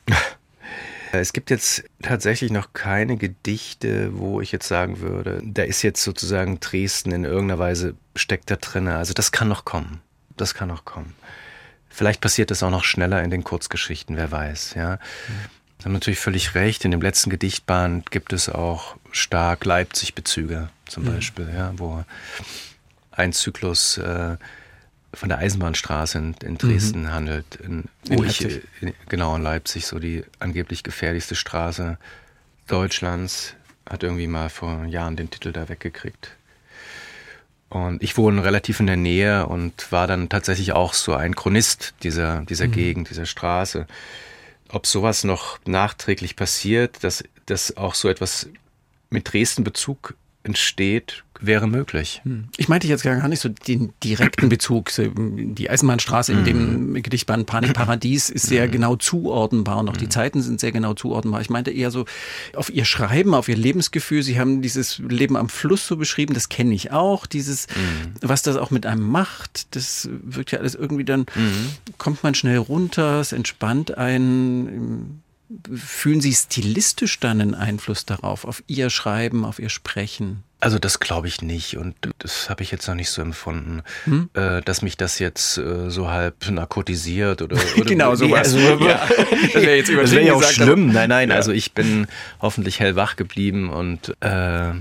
Es 1.12 1.32
gibt 1.32 1.50
jetzt 1.50 1.82
tatsächlich 2.02 2.52
noch 2.52 2.72
keine 2.72 3.16
Gedichte, 3.16 4.16
wo 4.16 4.40
ich 4.40 4.52
jetzt 4.52 4.68
sagen 4.68 5.00
würde, 5.00 5.42
da 5.44 5.64
ist 5.64 5.82
jetzt 5.82 6.04
sozusagen 6.04 6.60
Dresden 6.60 7.10
in 7.10 7.24
irgendeiner 7.24 7.58
Weise 7.58 7.96
steckt 8.14 8.48
da 8.48 8.54
drin. 8.54 8.86
Also 8.86 9.12
das 9.12 9.32
kann 9.32 9.48
noch 9.48 9.64
kommen. 9.64 10.00
Das 10.36 10.54
kann 10.54 10.68
noch 10.68 10.84
kommen. 10.84 11.14
Vielleicht 11.88 12.20
passiert 12.20 12.52
das 12.52 12.62
auch 12.62 12.70
noch 12.70 12.84
schneller 12.84 13.22
in 13.24 13.30
den 13.30 13.42
Kurzgeschichten, 13.42 14.16
wer 14.16 14.30
weiß, 14.30 14.74
ja. 14.74 14.98
Mhm. 15.80 15.82
Sie 15.82 15.84
haben 15.86 15.92
natürlich 15.92 16.20
völlig 16.20 16.54
recht. 16.54 16.84
In 16.84 16.90
dem 16.90 17.02
letzten 17.02 17.30
Gedichtband 17.30 18.10
gibt 18.10 18.32
es 18.32 18.48
auch 18.48 18.96
stark 19.12 19.64
Leipzig-Bezüge 19.64 20.68
zum 20.86 21.04
mhm. 21.04 21.14
Beispiel, 21.14 21.50
ja, 21.54 21.72
wo 21.76 22.04
ein 23.12 23.32
Zyklus 23.32 23.98
äh, 23.98 24.36
von 25.12 25.28
der 25.28 25.38
Eisenbahnstraße 25.38 26.18
in, 26.18 26.34
in 26.44 26.58
Dresden 26.58 27.02
mhm. 27.02 27.12
handelt. 27.12 27.56
In, 27.56 27.84
wo 28.08 28.22
in 28.22 28.28
ich, 28.28 28.40
in, 28.80 28.94
genau, 29.08 29.36
in 29.36 29.42
Leipzig, 29.42 29.86
so 29.86 29.98
die 29.98 30.24
angeblich 30.38 30.82
gefährlichste 30.82 31.34
Straße 31.34 31.98
Deutschlands, 32.66 33.54
hat 33.88 34.02
irgendwie 34.04 34.28
mal 34.28 34.48
vor 34.48 34.84
Jahren 34.84 35.16
den 35.16 35.30
Titel 35.30 35.52
da 35.52 35.68
weggekriegt. 35.68 36.30
Und 37.70 38.02
ich 38.02 38.16
wohne 38.16 38.42
relativ 38.44 38.80
in 38.80 38.86
der 38.86 38.96
Nähe 38.96 39.46
und 39.46 39.92
war 39.92 40.06
dann 40.06 40.28
tatsächlich 40.28 40.72
auch 40.72 40.92
so 40.92 41.14
ein 41.14 41.36
Chronist 41.36 41.94
dieser, 42.02 42.42
dieser 42.42 42.66
mhm. 42.66 42.72
Gegend, 42.72 43.10
dieser 43.10 43.26
Straße. 43.26 43.86
Ob 44.72 44.86
sowas 44.86 45.24
noch 45.24 45.58
nachträglich 45.66 46.36
passiert, 46.36 47.02
dass, 47.02 47.24
dass 47.46 47.76
auch 47.76 47.94
so 47.94 48.08
etwas 48.08 48.48
mit 49.10 49.32
Dresden 49.32 49.64
Bezug 49.64 50.14
entsteht, 50.42 51.24
wäre 51.38 51.66
möglich. 51.66 52.20
Hm. 52.24 52.48
Ich 52.56 52.68
meinte 52.68 52.86
jetzt 52.86 53.02
gar 53.02 53.28
nicht 53.28 53.40
so 53.40 53.48
den 53.48 53.92
direkten 54.02 54.48
Bezug. 54.48 54.90
Die 54.94 55.70
Eisenbahnstraße 55.70 56.32
in 56.32 56.44
dem 56.44 56.92
mhm. 56.92 57.02
Gedichtband 57.02 57.46
Panikparadies 57.46 58.30
ist 58.30 58.46
sehr 58.46 58.66
mhm. 58.66 58.72
genau 58.72 58.96
zuordnenbar 58.96 59.78
und 59.78 59.88
auch 59.88 59.96
die. 59.96 60.08
Zeiten 60.10 60.42
sind 60.42 60.60
sehr 60.60 60.72
genau 60.72 60.94
zuordnenbar. 60.94 61.40
Ich 61.40 61.50
meinte 61.50 61.70
eher 61.70 61.90
so 61.90 62.04
auf 62.54 62.68
ihr 62.68 62.84
Schreiben, 62.84 63.32
auf 63.34 63.48
ihr 63.48 63.56
Lebensgefühl. 63.56 64.22
Sie 64.22 64.40
haben 64.40 64.60
dieses 64.60 64.98
Leben 64.98 65.36
am 65.36 65.48
Fluss 65.48 65.86
so 65.86 65.96
beschrieben, 65.96 66.34
das 66.34 66.48
kenne 66.48 66.74
ich 66.74 66.90
auch. 66.90 67.26
Dieses, 67.26 67.68
was 68.20 68.42
das 68.42 68.56
auch 68.56 68.70
mit 68.70 68.86
einem 68.86 69.08
macht, 69.08 69.74
das 69.76 70.08
wirkt 70.10 70.50
ja 70.50 70.58
alles 70.58 70.74
irgendwie 70.74 71.04
dann, 71.04 71.26
kommt 71.96 72.22
man 72.22 72.34
schnell 72.34 72.58
runter, 72.58 73.20
es 73.20 73.32
entspannt 73.32 73.96
einen 73.96 75.22
Fühlen 75.74 76.20
Sie 76.20 76.32
stilistisch 76.32 77.18
dann 77.18 77.40
einen 77.40 77.54
Einfluss 77.54 78.06
darauf, 78.06 78.44
auf 78.44 78.62
Ihr 78.68 78.88
Schreiben, 78.88 79.44
auf 79.44 79.58
Ihr 79.58 79.68
Sprechen? 79.68 80.44
Also 80.60 80.78
das 80.78 81.00
glaube 81.00 81.26
ich 81.26 81.40
nicht 81.40 81.78
und 81.78 81.96
das 82.18 82.50
habe 82.50 82.62
ich 82.62 82.70
jetzt 82.70 82.86
noch 82.86 82.94
nicht 82.94 83.08
so 83.08 83.22
empfunden, 83.22 83.82
hm? 84.04 84.28
äh, 84.34 84.60
dass 84.60 84.82
mich 84.82 84.98
das 84.98 85.18
jetzt 85.18 85.56
äh, 85.56 85.90
so 85.90 86.10
halb 86.10 86.50
narkotisiert 86.50 87.40
oder, 87.40 87.56
oder 87.76 87.84
genau 87.84 88.14
sowas. 88.14 88.52
Nee, 88.52 88.66
also, 88.68 88.84
ja, 88.84 89.08
das 89.08 89.54
wäre 89.54 89.76
jetzt 89.76 89.90
das 89.96 90.10
wär 90.12 90.22
ja 90.22 90.34
auch 90.34 90.42
schlimm. 90.42 90.92
nein, 90.92 91.08
nein. 91.08 91.30
Ja. 91.30 91.36
Also 91.36 91.52
ich 91.52 91.72
bin 91.72 92.06
hoffentlich 92.40 92.78
hellwach 92.78 93.16
geblieben 93.16 93.70
und 93.70 94.14
äh, 94.20 94.72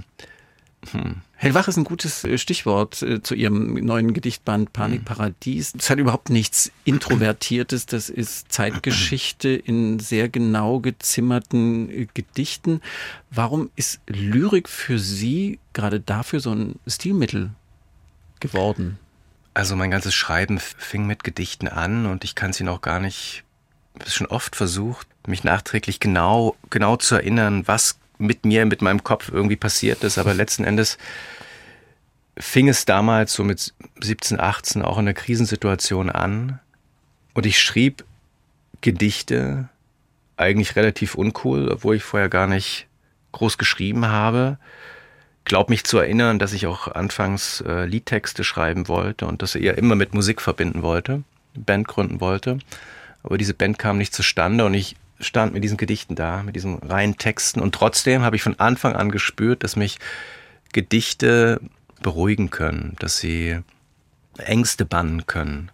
hm. 0.91 1.21
Hellwach 1.41 1.69
ist 1.69 1.77
ein 1.77 1.85
gutes 1.85 2.25
äh, 2.25 2.37
Stichwort 2.37 3.01
äh, 3.01 3.23
zu 3.23 3.33
Ihrem 3.33 3.75
neuen 3.75 4.13
Gedichtband 4.13 4.73
Panikparadies. 4.73 5.71
Das 5.71 5.89
hat 5.89 5.97
überhaupt 5.97 6.29
nichts 6.29 6.69
Introvertiertes, 6.83 7.85
das 7.85 8.09
ist 8.09 8.51
Zeitgeschichte 8.51 9.47
in 9.47 9.99
sehr 9.99 10.27
genau 10.27 10.81
gezimmerten 10.81 11.89
äh, 11.89 12.07
Gedichten. 12.13 12.81
Warum 13.31 13.71
ist 13.77 14.01
Lyrik 14.07 14.67
für 14.67 14.99
Sie 14.99 15.59
gerade 15.71 16.01
dafür 16.01 16.41
so 16.41 16.51
ein 16.51 16.77
Stilmittel 16.85 17.51
geworden? 18.41 18.99
Also 19.53 19.77
mein 19.77 19.91
ganzes 19.91 20.13
Schreiben 20.13 20.59
fing 20.59 21.07
mit 21.07 21.23
Gedichten 21.23 21.69
an 21.69 22.05
und 22.05 22.25
ich 22.25 22.35
kann 22.35 22.51
sie 22.51 22.65
noch 22.65 22.81
gar 22.81 22.99
nicht, 22.99 23.45
ich 23.95 24.01
habe 24.01 24.11
schon 24.11 24.27
oft 24.27 24.57
versucht, 24.57 25.07
mich 25.25 25.45
nachträglich 25.45 26.01
genau, 26.01 26.57
genau 26.69 26.97
zu 26.97 27.15
erinnern, 27.15 27.65
was 27.65 27.97
mit 28.19 28.45
mir, 28.45 28.65
mit 28.65 28.83
meinem 28.83 29.03
Kopf 29.03 29.31
irgendwie 29.31 29.55
passiert 29.55 30.03
ist. 30.03 30.19
Aber 30.19 30.35
letzten 30.35 30.63
Endes 30.63 30.99
fing 32.37 32.69
es 32.69 32.85
damals 32.85 33.33
so 33.33 33.43
mit 33.43 33.73
17, 34.01 34.39
18 34.39 34.83
auch 34.83 34.97
in 34.97 35.05
einer 35.07 35.13
Krisensituation 35.13 36.11
an. 36.11 36.59
Und 37.33 37.45
ich 37.45 37.59
schrieb 37.59 38.05
Gedichte, 38.81 39.69
eigentlich 40.37 40.75
relativ 40.75 41.15
uncool, 41.15 41.69
obwohl 41.69 41.95
ich 41.95 42.03
vorher 42.03 42.29
gar 42.29 42.47
nicht 42.47 42.87
groß 43.31 43.57
geschrieben 43.57 44.07
habe. 44.07 44.57
Glaub 45.43 45.69
mich 45.69 45.83
zu 45.83 45.97
erinnern, 45.97 46.39
dass 46.39 46.53
ich 46.53 46.67
auch 46.67 46.87
anfangs 46.87 47.61
äh, 47.61 47.85
Liedtexte 47.85 48.43
schreiben 48.43 48.87
wollte 48.87 49.25
und 49.25 49.41
das 49.41 49.55
eher 49.55 49.77
immer 49.77 49.95
mit 49.95 50.13
Musik 50.13 50.41
verbinden 50.41 50.81
wollte, 50.81 51.23
Band 51.55 51.87
gründen 51.87 52.21
wollte. 52.21 52.59
Aber 53.23 53.37
diese 53.37 53.53
Band 53.53 53.79
kam 53.79 53.97
nicht 53.97 54.13
zustande 54.13 54.65
und 54.65 54.73
ich 54.73 54.95
stand 55.19 55.53
mit 55.53 55.63
diesen 55.63 55.77
Gedichten 55.77 56.15
da, 56.15 56.43
mit 56.43 56.55
diesen 56.55 56.79
reinen 56.79 57.17
Texten. 57.17 57.59
Und 57.59 57.75
trotzdem 57.75 58.21
habe 58.21 58.35
ich 58.35 58.43
von 58.43 58.59
Anfang 58.59 58.95
an 58.95 59.11
gespürt, 59.11 59.63
dass 59.63 59.75
mich 59.75 59.99
Gedichte 60.73 61.59
beruhigen 62.01 62.49
können, 62.49 62.95
dass 62.99 63.17
sie 63.17 63.59
Ängste 64.37 64.85
bannen 64.85 65.25
können. 65.27 65.71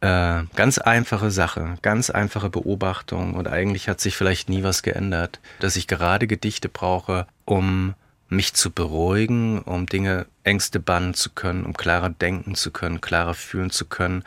Äh, 0.00 0.44
ganz 0.54 0.78
einfache 0.78 1.30
Sache, 1.30 1.76
ganz 1.82 2.10
einfache 2.10 2.50
Beobachtung 2.50 3.34
und 3.34 3.48
eigentlich 3.48 3.88
hat 3.88 4.00
sich 4.00 4.16
vielleicht 4.16 4.48
nie 4.48 4.62
was 4.62 4.82
geändert, 4.82 5.40
dass 5.58 5.74
ich 5.74 5.88
gerade 5.88 6.28
Gedichte 6.28 6.68
brauche, 6.68 7.26
um 7.44 7.94
mich 8.28 8.54
zu 8.54 8.70
beruhigen, 8.70 9.60
um 9.62 9.86
Dinge, 9.86 10.26
Ängste 10.44 10.78
bannen 10.78 11.14
zu 11.14 11.30
können, 11.30 11.64
um 11.64 11.74
klarer 11.74 12.10
denken 12.10 12.54
zu 12.54 12.70
können, 12.70 13.00
klarer 13.00 13.34
fühlen 13.34 13.70
zu 13.70 13.86
können 13.86 14.22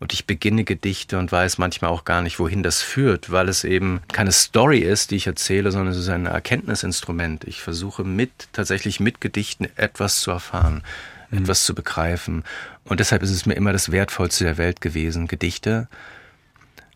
und 0.00 0.12
ich 0.12 0.26
beginne 0.26 0.64
Gedichte 0.64 1.18
und 1.18 1.32
weiß 1.32 1.58
manchmal 1.58 1.90
auch 1.90 2.04
gar 2.04 2.22
nicht, 2.22 2.38
wohin 2.38 2.62
das 2.62 2.80
führt, 2.82 3.32
weil 3.32 3.48
es 3.48 3.64
eben 3.64 4.00
keine 4.12 4.30
Story 4.30 4.78
ist, 4.78 5.10
die 5.10 5.16
ich 5.16 5.26
erzähle, 5.26 5.72
sondern 5.72 5.92
es 5.92 5.98
ist 5.98 6.08
ein 6.08 6.26
Erkenntnisinstrument. 6.26 7.44
Ich 7.44 7.60
versuche 7.60 8.04
mit, 8.04 8.48
tatsächlich 8.52 9.00
mit 9.00 9.20
Gedichten 9.20 9.66
etwas 9.76 10.20
zu 10.20 10.30
erfahren, 10.30 10.82
mhm. 11.30 11.38
etwas 11.38 11.64
zu 11.64 11.74
begreifen. 11.74 12.44
Und 12.84 13.00
deshalb 13.00 13.22
ist 13.22 13.30
es 13.30 13.44
mir 13.44 13.54
immer 13.54 13.72
das 13.72 13.90
Wertvollste 13.90 14.44
der 14.44 14.56
Welt 14.56 14.80
gewesen, 14.80 15.26
Gedichte. 15.26 15.88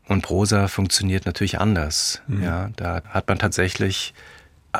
Und 0.06 0.22
Prosa 0.22 0.68
funktioniert 0.68 1.26
natürlich 1.26 1.58
anders. 1.58 2.22
Mhm. 2.28 2.42
Ja, 2.42 2.70
da 2.76 3.02
hat 3.08 3.26
man 3.26 3.38
tatsächlich 3.38 4.14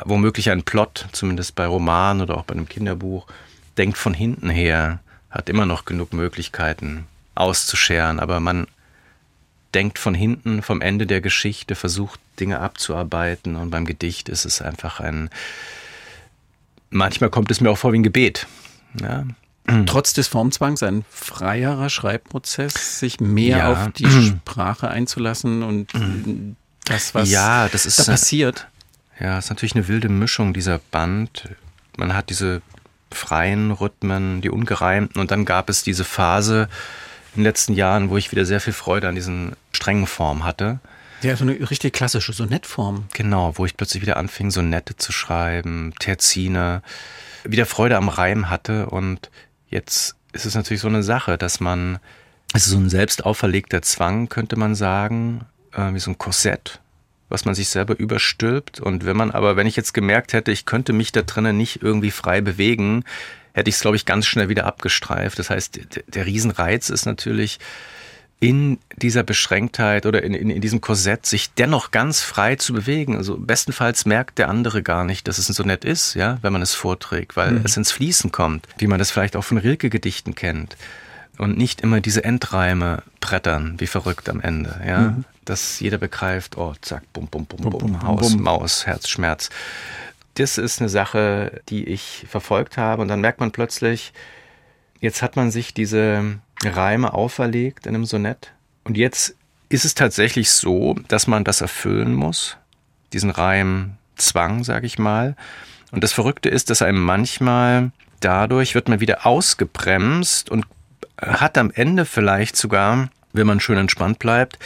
womöglich 0.05 0.49
einen 0.49 0.63
Plot, 0.63 1.07
zumindest 1.11 1.55
bei 1.55 1.65
Romanen 1.65 2.21
oder 2.21 2.37
auch 2.37 2.45
bei 2.45 2.55
einem 2.55 2.69
Kinderbuch, 2.69 3.27
denkt 3.77 3.97
von 3.97 4.13
hinten 4.13 4.49
her, 4.49 4.99
hat 5.29 5.49
immer 5.49 5.65
noch 5.65 5.85
genug 5.85 6.13
Möglichkeiten, 6.13 7.05
auszuscheren, 7.35 8.19
aber 8.19 8.39
man 8.39 8.67
denkt 9.73 9.99
von 9.99 10.13
hinten, 10.13 10.61
vom 10.61 10.81
Ende 10.81 11.07
der 11.07 11.21
Geschichte, 11.21 11.75
versucht 11.75 12.19
Dinge 12.39 12.59
abzuarbeiten 12.59 13.55
und 13.55 13.69
beim 13.69 13.85
Gedicht 13.85 14.29
ist 14.29 14.45
es 14.45 14.61
einfach 14.61 14.99
ein, 14.99 15.29
manchmal 16.89 17.29
kommt 17.29 17.51
es 17.51 17.61
mir 17.61 17.71
auch 17.71 17.77
vor 17.77 17.93
wie 17.93 17.99
ein 17.99 18.03
Gebet. 18.03 18.47
Ja. 19.01 19.25
Trotz 19.85 20.13
des 20.13 20.27
Formzwangs 20.27 20.83
ein 20.83 21.05
freierer 21.09 21.89
Schreibprozess, 21.89 22.99
sich 22.99 23.19
mehr 23.19 23.57
ja. 23.57 23.71
auf 23.71 23.91
die 23.93 24.05
Sprache 24.45 24.89
einzulassen 24.89 25.63
und 25.63 25.91
das, 26.85 27.15
was 27.15 27.29
ja, 27.29 27.69
das 27.69 27.85
ist, 27.85 27.99
da 27.99 28.03
passiert. 28.03 28.67
Ja, 29.19 29.37
es 29.37 29.45
ist 29.45 29.49
natürlich 29.51 29.75
eine 29.75 29.87
wilde 29.87 30.09
Mischung, 30.09 30.53
dieser 30.53 30.79
Band. 30.79 31.49
Man 31.97 32.15
hat 32.15 32.29
diese 32.29 32.61
freien 33.11 33.71
Rhythmen, 33.71 34.41
die 34.41 34.49
ungereimten 34.49 35.21
und 35.21 35.31
dann 35.31 35.45
gab 35.45 35.69
es 35.69 35.83
diese 35.83 36.03
Phase, 36.03 36.67
in 37.35 37.41
den 37.41 37.43
letzten 37.43 37.73
Jahren, 37.73 38.09
wo 38.09 38.17
ich 38.17 38.31
wieder 38.31 38.45
sehr 38.45 38.59
viel 38.61 38.73
Freude 38.73 39.07
an 39.07 39.15
diesen 39.15 39.53
strengen 39.71 40.07
Formen 40.07 40.43
hatte. 40.43 40.79
Ja, 41.23 41.35
so 41.35 41.45
eine 41.45 41.69
richtig 41.69 41.93
klassische 41.93 42.33
Sonettform. 42.33 43.05
Genau, 43.13 43.53
wo 43.57 43.65
ich 43.65 43.77
plötzlich 43.77 44.01
wieder 44.01 44.17
anfing, 44.17 44.51
Sonette 44.51 44.97
zu 44.97 45.11
schreiben, 45.11 45.93
Terzine, 45.97 46.81
wieder 47.43 47.65
Freude 47.65 47.97
am 47.97 48.09
Reim 48.09 48.49
hatte. 48.49 48.87
Und 48.87 49.31
jetzt 49.69 50.15
ist 50.33 50.45
es 50.45 50.53
natürlich 50.53 50.81
so 50.81 50.89
eine 50.89 51.01
Sache, 51.01 51.37
dass 51.37 51.59
man, 51.59 51.99
es 52.53 52.65
ist 52.65 52.71
so 52.71 52.77
ein 52.77 52.89
selbst 52.89 53.25
auferlegter 53.25 53.81
Zwang, 53.81 54.27
könnte 54.27 54.57
man 54.57 54.75
sagen, 54.75 55.45
äh, 55.71 55.93
wie 55.93 55.99
so 55.99 56.11
ein 56.11 56.17
Korsett, 56.17 56.81
was 57.29 57.45
man 57.45 57.55
sich 57.55 57.69
selber 57.69 57.97
überstülpt. 57.97 58.81
Und 58.81 59.05
wenn 59.05 59.15
man 59.15 59.31
aber, 59.31 59.55
wenn 59.55 59.67
ich 59.67 59.77
jetzt 59.77 59.93
gemerkt 59.93 60.33
hätte, 60.33 60.51
ich 60.51 60.65
könnte 60.65 60.91
mich 60.91 61.13
da 61.13 61.21
drinnen 61.21 61.55
nicht 61.55 61.81
irgendwie 61.81 62.11
frei 62.11 62.41
bewegen, 62.41 63.05
hätte 63.53 63.69
ich 63.69 63.75
es, 63.75 63.81
glaube 63.81 63.95
ich, 63.95 64.05
ganz 64.05 64.25
schnell 64.25 64.49
wieder 64.49 64.65
abgestreift. 64.65 65.39
Das 65.39 65.49
heißt, 65.49 65.79
der 66.07 66.25
Riesenreiz 66.25 66.89
ist 66.89 67.05
natürlich, 67.05 67.59
in 68.43 68.77
dieser 68.97 69.23
Beschränktheit 69.23 70.05
oder 70.05 70.21
in, 70.21 70.33
in, 70.33 70.49
in, 70.49 70.59
diesem 70.59 70.81
Korsett 70.81 71.25
sich 71.25 71.53
dennoch 71.53 71.91
ganz 71.91 72.19
frei 72.19 72.57
zu 72.57 72.73
bewegen. 72.73 73.15
Also 73.15 73.37
bestenfalls 73.37 74.05
merkt 74.05 74.37
der 74.37 74.49
andere 74.49 74.83
gar 74.83 75.05
nicht, 75.05 75.29
dass 75.29 75.37
es 75.37 75.47
so 75.47 75.63
nett 75.63 75.85
ist, 75.85 76.13
ja, 76.15 76.39
wenn 76.41 76.51
man 76.51 76.61
es 76.61 76.73
vorträgt, 76.73 77.37
weil 77.37 77.51
mhm. 77.53 77.61
es 77.63 77.77
ins 77.77 77.93
Fließen 77.93 78.33
kommt, 78.33 78.67
wie 78.77 78.87
man 78.87 78.99
das 78.99 79.11
vielleicht 79.11 79.37
auch 79.37 79.45
von 79.45 79.57
Rilke-Gedichten 79.57 80.35
kennt. 80.35 80.75
Und 81.37 81.57
nicht 81.57 81.79
immer 81.81 82.01
diese 82.01 82.25
Endreime 82.25 83.01
brettern, 83.21 83.75
wie 83.77 83.87
verrückt 83.87 84.27
am 84.27 84.41
Ende, 84.41 84.81
ja. 84.85 84.99
Mhm. 84.99 85.23
Dass 85.45 85.79
jeder 85.79 85.97
begreift, 85.97 86.57
oh, 86.57 86.73
zack, 86.81 87.03
bum, 87.13 87.27
bum, 87.27 87.45
bum, 87.45 87.59
bum, 87.61 87.71
bum, 87.71 87.79
bum 87.79 88.03
Haus, 88.03 88.33
bum. 88.33 88.41
Maus, 88.41 88.85
Herzschmerz 88.85 89.49
das 90.35 90.57
ist 90.57 90.79
eine 90.79 90.89
Sache, 90.89 91.61
die 91.69 91.85
ich 91.85 92.25
verfolgt 92.27 92.77
habe. 92.77 93.01
Und 93.01 93.07
dann 93.07 93.21
merkt 93.21 93.39
man 93.39 93.51
plötzlich, 93.51 94.13
jetzt 94.99 95.21
hat 95.21 95.35
man 95.35 95.51
sich 95.51 95.73
diese 95.73 96.39
Reime 96.63 97.13
auferlegt 97.13 97.85
in 97.85 97.95
einem 97.95 98.05
Sonett. 98.05 98.53
Und 98.83 98.97
jetzt 98.97 99.35
ist 99.69 99.85
es 99.85 99.95
tatsächlich 99.95 100.51
so, 100.51 100.95
dass 101.07 101.27
man 101.27 101.43
das 101.43 101.61
erfüllen 101.61 102.13
muss. 102.13 102.57
Diesen 103.11 103.29
Reimzwang, 103.29 104.63
sage 104.63 104.87
ich 104.87 104.97
mal. 104.97 105.35
Und 105.91 106.03
das 106.03 106.13
Verrückte 106.13 106.49
ist, 106.49 106.69
dass 106.69 106.81
einem 106.81 107.01
manchmal 107.03 107.91
dadurch 108.19 108.73
wird 108.73 108.89
man 108.89 108.99
wieder 108.99 109.25
ausgebremst 109.25 110.49
und 110.49 110.65
hat 111.17 111.57
am 111.57 111.71
Ende 111.71 112.05
vielleicht 112.05 112.55
sogar, 112.55 113.09
wenn 113.33 113.47
man 113.47 113.59
schön 113.59 113.77
entspannt 113.77 114.19
bleibt, 114.19 114.57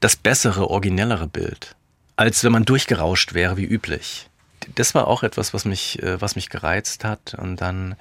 das 0.00 0.14
bessere, 0.14 0.70
originellere 0.70 1.26
Bild, 1.26 1.74
als 2.16 2.44
wenn 2.44 2.52
man 2.52 2.64
durchgerauscht 2.64 3.34
wäre 3.34 3.56
wie 3.56 3.64
üblich 3.64 4.28
das 4.74 4.94
war 4.94 5.06
auch 5.06 5.22
etwas, 5.22 5.54
was 5.54 5.64
mich, 5.64 6.02
äh, 6.02 6.20
was 6.20 6.36
mich 6.36 6.48
gereizt 6.50 7.04
hat. 7.04 7.34
Und 7.34 7.60
dann, 7.60 7.96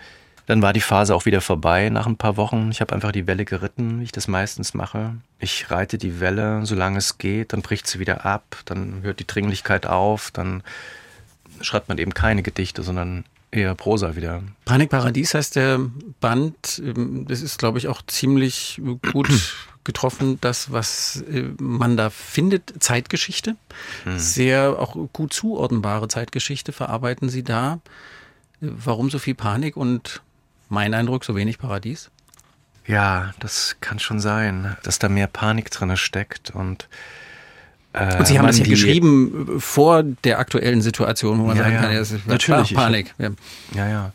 dann 0.45 0.61
war 0.61 0.73
die 0.73 0.81
Phase 0.81 1.15
auch 1.15 1.25
wieder 1.25 1.41
vorbei 1.41 1.89
nach 1.89 2.07
ein 2.07 2.17
paar 2.17 2.37
Wochen. 2.37 2.69
Ich 2.71 2.81
habe 2.81 2.93
einfach 2.93 3.11
die 3.11 3.27
Welle 3.27 3.45
geritten, 3.45 3.99
wie 3.99 4.05
ich 4.05 4.11
das 4.11 4.27
meistens 4.27 4.73
mache. 4.73 5.15
Ich 5.39 5.69
reite 5.71 5.97
die 5.97 6.19
Welle, 6.19 6.65
solange 6.65 6.97
es 6.97 7.17
geht, 7.17 7.53
dann 7.53 7.61
bricht 7.61 7.87
sie 7.87 7.99
wieder 7.99 8.25
ab, 8.25 8.57
dann 8.65 9.01
hört 9.03 9.19
die 9.19 9.27
Dringlichkeit 9.27 9.85
auf, 9.85 10.31
dann 10.31 10.63
schreibt 11.61 11.89
man 11.89 11.97
eben 11.97 12.13
keine 12.13 12.43
Gedichte, 12.43 12.83
sondern 12.83 13.25
eher 13.51 13.73
Prosa 13.75 14.15
wieder. 14.15 14.43
Panikparadies 14.65 15.33
heißt 15.33 15.55
der 15.55 15.79
Band. 16.19 16.81
Ähm, 16.83 17.25
das 17.27 17.41
ist, 17.41 17.57
glaube 17.59 17.77
ich, 17.77 17.87
auch 17.87 18.01
ziemlich 18.05 18.81
gut 19.11 19.29
getroffen, 19.85 20.39
das, 20.41 20.71
was 20.71 21.23
äh, 21.31 21.43
man 21.59 21.95
da 21.95 22.09
findet. 22.09 22.73
Zeitgeschichte. 22.79 23.55
Hm. 24.03 24.19
Sehr 24.19 24.79
auch 24.79 24.97
gut 25.13 25.33
zuordnbare 25.33 26.07
Zeitgeschichte 26.09 26.73
verarbeiten 26.73 27.29
Sie 27.29 27.43
da. 27.43 27.79
Warum 28.59 29.09
so 29.09 29.19
viel 29.19 29.35
Panik 29.35 29.77
und 29.77 30.21
mein 30.69 30.93
Eindruck, 30.93 31.23
so 31.23 31.35
wenig 31.35 31.57
Paradies? 31.59 32.09
Ja, 32.87 33.33
das 33.39 33.77
kann 33.81 33.99
schon 33.99 34.19
sein, 34.19 34.75
dass 34.83 34.99
da 34.99 35.09
mehr 35.09 35.27
Panik 35.27 35.71
drin 35.71 35.95
steckt 35.97 36.51
und 36.51 36.87
äh, 37.93 38.17
und 38.17 38.27
Sie 38.27 38.37
haben 38.37 38.47
das 38.47 38.59
ja 38.59 38.65
geschrieben 38.65 39.59
vor 39.59 40.03
der 40.03 40.39
aktuellen 40.39 40.81
Situation, 40.81 41.39
wo 41.39 41.45
man 41.45 41.57
ja, 41.57 41.63
sagen 41.63 41.77
kann, 41.77 41.93
ja, 41.93 41.99
es 41.99 42.11
ist 42.11 42.27
natürlich 42.27 42.73
Panik. 42.73 43.15
Ja. 43.17 43.29
ja, 43.73 43.87
ja. 43.87 44.13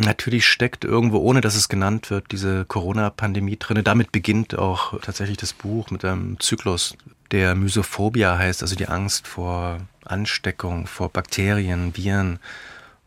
Natürlich 0.00 0.46
steckt 0.46 0.84
irgendwo, 0.84 1.18
ohne 1.18 1.40
dass 1.40 1.56
es 1.56 1.68
genannt 1.68 2.10
wird, 2.10 2.30
diese 2.30 2.64
Corona-Pandemie 2.64 3.56
drin. 3.56 3.82
Damit 3.82 4.12
beginnt 4.12 4.56
auch 4.56 5.00
tatsächlich 5.00 5.38
das 5.38 5.52
Buch 5.52 5.90
mit 5.90 6.04
einem 6.04 6.38
Zyklus, 6.38 6.96
der 7.32 7.56
Mysophobia 7.56 8.38
heißt, 8.38 8.62
also 8.62 8.76
die 8.76 8.86
Angst 8.86 9.26
vor 9.26 9.80
Ansteckung, 10.04 10.86
vor 10.86 11.08
Bakterien, 11.08 11.96
Viren. 11.96 12.38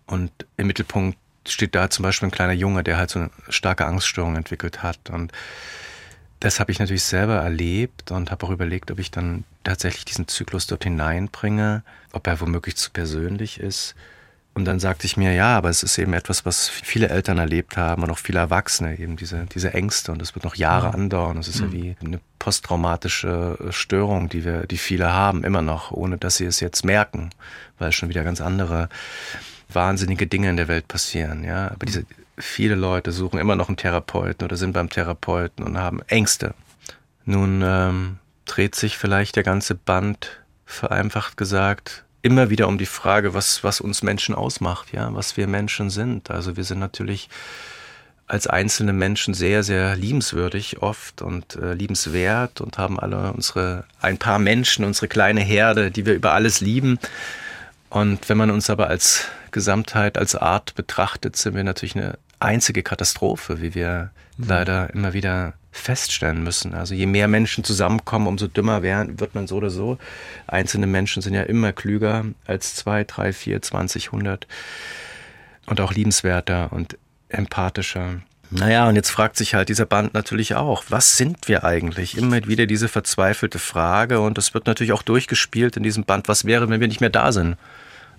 Und 0.06 0.32
im 0.58 0.68
Mittelpunkt 0.68 1.18
steht 1.48 1.76
da 1.76 1.90
zum 1.90 2.04
Beispiel 2.04 2.28
ein 2.28 2.32
kleiner 2.32 2.52
Junge, 2.52 2.84
der 2.84 2.98
halt 2.98 3.10
so 3.10 3.20
eine 3.20 3.30
starke 3.48 3.86
Angststörung 3.86 4.36
entwickelt 4.36 4.84
hat. 4.84 5.10
Und 5.10 5.32
das 6.42 6.60
habe 6.60 6.74
ich 6.74 6.80
natürlich 6.80 7.04
selber 7.04 7.36
erlebt 7.36 8.12
und 8.12 8.32
habe 8.32 8.46
auch 8.46 8.52
überlegt, 8.52 8.92
ob 8.92 9.00
ich 9.00 9.12
dann 9.12 9.46
tatsächlich 9.64 10.04
diesen 10.04 10.28
Zyklus 10.28 10.68
dort 10.68 10.84
hineinbringe, 10.84 11.84
ob 12.12 12.28
er 12.28 12.42
womöglich 12.42 12.76
zu 12.76 12.92
persönlich 12.92 13.62
ist. 13.62 13.96
Und 14.54 14.66
dann 14.66 14.82
sagte 14.82 15.06
ich 15.06 15.16
mir, 15.16 15.32
ja, 15.34 15.58
aber 15.58 15.70
es 15.70 15.82
ist 15.82 15.98
eben 15.98 16.14
etwas, 16.14 16.46
was 16.46 16.68
viele 16.68 17.08
Eltern 17.08 17.38
erlebt 17.38 17.78
haben 17.78 18.04
und 18.04 18.12
auch 18.12 18.18
viele 18.18 18.40
Erwachsene, 18.40 19.00
eben 19.00 19.16
diese, 19.16 19.46
diese 19.46 19.74
Ängste. 19.74 20.12
Und 20.12 20.20
das 20.20 20.36
wird 20.36 20.44
noch 20.44 20.56
Jahre 20.56 20.88
ja. 20.88 20.94
andauern. 20.94 21.38
Es 21.38 21.48
ist 21.48 21.62
mhm. 21.62 21.68
ja 21.68 21.72
wie 21.72 21.96
eine 22.06 22.20
posttraumatische 22.38 23.58
Störung, 23.70 24.28
die 24.28 24.44
wir, 24.44 24.68
die 24.68 24.78
viele 24.78 25.14
haben, 25.14 25.46
immer 25.46 25.62
noch, 25.62 25.92
ohne 25.92 26.18
dass 26.18 26.36
sie 26.36 26.46
es 26.46 26.60
jetzt 26.60 26.84
merken, 26.84 27.30
weil 27.80 27.94
schon 27.94 28.10
wieder 28.10 28.26
ganz 28.26 28.42
andere 28.42 28.90
wahnsinnige 29.74 30.28
Dinge 30.28 30.50
in 30.50 30.58
der 30.58 30.68
Welt 30.68 30.88
passieren, 30.90 31.46
ja. 31.46 31.72
Aber 31.72 31.86
diese, 31.86 32.06
viele 32.38 32.76
Leute 32.76 33.14
suchen 33.14 33.40
immer 33.40 33.56
noch 33.56 33.70
einen 33.70 33.78
Therapeuten 33.78 34.44
oder 34.44 34.58
sind 34.58 34.74
beim 34.74 34.90
Therapeuten 34.90 35.64
und 35.64 35.78
haben 35.78 36.02
Ängste. 36.08 36.54
Nun 37.24 37.62
ähm, 37.64 38.18
dreht 38.46 38.76
sich 38.76 38.98
vielleicht 38.98 39.38
der 39.38 39.44
ganze 39.44 39.76
Band, 39.76 40.42
vereinfacht 40.66 41.38
gesagt, 41.38 42.04
immer 42.22 42.50
wieder 42.50 42.68
um 42.68 42.78
die 42.78 42.86
Frage, 42.86 43.34
was, 43.34 43.64
was 43.64 43.82
uns 43.82 44.04
Menschen 44.04 44.36
ausmacht, 44.36 44.94
ja, 44.94 45.14
was 45.14 45.38
wir 45.38 45.48
Menschen 45.48 45.90
sind. 45.90 46.30
Also 46.32 46.58
wir 46.58 46.64
sind 46.64 46.80
natürlich 46.80 47.30
als 48.28 48.48
einzelne 48.48 48.94
Menschen 48.94 49.34
sehr, 49.34 49.62
sehr 49.62 49.96
liebenswürdig 49.96 50.82
oft 50.82 51.22
und 51.22 51.56
äh, 51.56 51.74
liebenswert 51.74 52.62
und 52.62 52.78
haben 52.78 52.98
alle 52.98 53.34
unsere, 53.34 53.84
ein 54.00 54.18
paar 54.18 54.40
Menschen, 54.40 54.86
unsere 54.86 55.10
kleine 55.10 55.42
Herde, 55.42 55.92
die 55.92 56.06
wir 56.06 56.14
über 56.14 56.32
alles 56.32 56.62
lieben. 56.62 56.98
Und 57.90 58.30
wenn 58.30 58.38
man 58.38 58.50
uns 58.50 58.70
aber 58.70 58.88
als 58.88 59.26
Gesamtheit, 59.52 60.18
als 60.18 60.36
Art 60.36 60.76
betrachtet, 60.76 61.36
sind 61.36 61.56
wir 61.56 61.64
natürlich 61.66 61.98
eine 61.98 62.18
einzige 62.40 62.84
Katastrophe, 62.84 63.62
wie 63.62 63.76
wir 63.76 64.12
mhm. 64.38 64.48
leider 64.48 64.94
immer 64.94 65.12
wieder 65.12 65.54
feststellen 65.72 66.44
müssen. 66.44 66.74
Also 66.74 66.94
je 66.94 67.06
mehr 67.06 67.28
Menschen 67.28 67.64
zusammenkommen, 67.64 68.28
umso 68.28 68.48
dümmer 68.48 68.84
werden, 68.84 69.20
wird 69.20 69.36
man 69.36 69.48
so 69.48 69.56
oder 69.56 69.70
so. 69.70 69.98
Einzelne 70.48 70.88
Menschen 70.88 71.22
sind 71.22 71.34
ja 71.34 71.44
immer 71.44 71.72
klüger 71.72 72.26
als 72.46 72.76
zwei, 72.76 73.04
drei, 73.04 73.34
vier, 73.34 73.62
zwanzig, 73.62 74.12
hundert 74.12 74.48
und 75.68 75.80
auch 75.80 75.94
liebenswerter 75.94 76.72
und 76.74 76.98
empathischer. 77.30 78.22
Naja, 78.50 78.90
und 78.90 78.98
jetzt 78.98 79.10
fragt 79.10 79.38
sich 79.38 79.54
halt 79.54 79.70
dieser 79.70 79.86
Band 79.86 80.14
natürlich 80.14 80.56
auch, 80.56 80.84
was 80.90 81.16
sind 81.16 81.48
wir 81.48 81.64
eigentlich? 81.64 82.18
Immer 82.18 82.46
wieder 82.48 82.66
diese 82.66 82.90
verzweifelte 82.90 83.60
Frage 83.60 84.20
und 84.20 84.38
es 84.38 84.54
wird 84.54 84.68
natürlich 84.68 84.92
auch 84.92 85.04
durchgespielt 85.04 85.78
in 85.78 85.84
diesem 85.84 86.04
Band, 86.04 86.28
was 86.28 86.44
wäre, 86.44 86.70
wenn 86.70 86.82
wir 86.82 86.90
nicht 86.90 87.00
mehr 87.00 87.10
da 87.10 87.32
sind? 87.32 87.56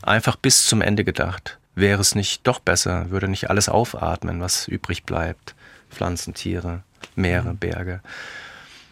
Einfach 0.01 0.37
bis 0.37 0.65
zum 0.65 0.81
Ende 0.81 1.05
gedacht. 1.05 1.59
Wäre 1.75 2.01
es 2.01 2.15
nicht 2.15 2.47
doch 2.47 2.61
besser, 2.61 3.11
würde 3.11 3.29
nicht 3.29 3.51
alles 3.51 3.69
aufatmen, 3.69 4.41
was 4.41 4.69
übrig 4.69 5.05
bleibt? 5.05 5.55
Pflanzen, 5.91 6.33
Tiere, 6.33 6.83
Meere, 7.14 7.53
mhm. 7.53 7.59
Berge. 7.59 8.01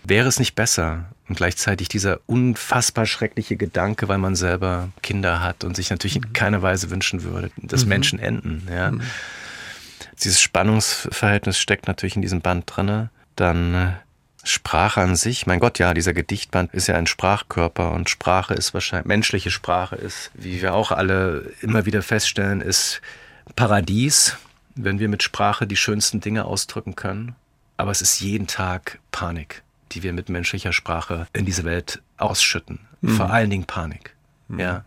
Wäre 0.05 0.29
es 0.29 0.39
nicht 0.39 0.55
besser? 0.55 1.05
Und 1.29 1.37
gleichzeitig 1.37 1.89
dieser 1.89 2.21
unfassbar 2.27 3.07
schreckliche 3.07 3.57
Gedanke, 3.57 4.09
weil 4.09 4.19
man 4.19 4.35
selber 4.35 4.89
Kinder 5.03 5.41
hat 5.43 5.63
und 5.63 5.77
sich 5.77 5.91
natürlich 5.91 6.17
in 6.17 6.23
mhm. 6.23 6.33
keiner 6.33 6.63
Weise 6.63 6.91
wünschen 6.91 7.23
würde, 7.23 7.51
dass 7.57 7.85
mhm. 7.85 7.89
Menschen 7.89 8.19
enden. 8.19 8.67
Ja. 8.71 8.93
Mhm 8.93 9.03
dieses 10.23 10.41
Spannungsverhältnis 10.41 11.59
steckt 11.59 11.87
natürlich 11.87 12.17
in 12.17 12.23
diesem 12.23 12.41
Band 12.41 12.65
drinne. 12.67 13.11
Dann 13.37 13.75
äh, 13.75 13.93
Sprache 14.45 15.01
an 15.01 15.17
sich, 15.17 15.47
mein 15.47 15.61
Gott, 15.61 15.79
ja, 15.79 15.95
dieser 15.95 16.15
Gedichtband 16.15 16.73
ist 16.73 16.87
ja 16.87 16.97
ein 16.97 17.07
Sprachkörper 17.07 17.93
und 17.93 18.09
Sprache 18.09 18.55
ist 18.55 18.73
wahrscheinlich, 18.75 19.07
menschliche 19.07 19.51
Sprache 19.51 19.97
ist, 19.97 20.31
wie 20.35 20.63
wir 20.63 20.75
auch 20.75 20.93
alle 20.93 21.53
immer 21.61 21.87
wieder 21.87 22.03
feststellen, 22.03 22.61
ist 22.61 23.01
Paradies, 23.57 24.37
wenn 24.75 24.99
wir 24.99 25.09
mit 25.09 25.23
Sprache 25.23 25.67
die 25.67 25.77
schönsten 25.77 26.21
Dinge 26.21 26.45
ausdrücken 26.45 26.97
können. 26.97 27.35
Aber 27.81 27.91
es 27.91 28.03
ist 28.03 28.21
jeden 28.21 28.47
Tag 28.47 28.99
Panik, 29.11 29.63
die 29.93 30.03
wir 30.03 30.13
mit 30.13 30.29
menschlicher 30.29 30.73
Sprache 30.73 31.27
in 31.33 31.47
diese 31.47 31.65
Welt 31.65 32.03
ausschütten. 32.19 32.81
Mhm. 33.01 33.17
Vor 33.17 33.31
allen 33.31 33.51
Dingen 33.51 33.65
Panik. 33.65 34.15
Mhm. 34.49 34.61
Ja. 34.61 34.85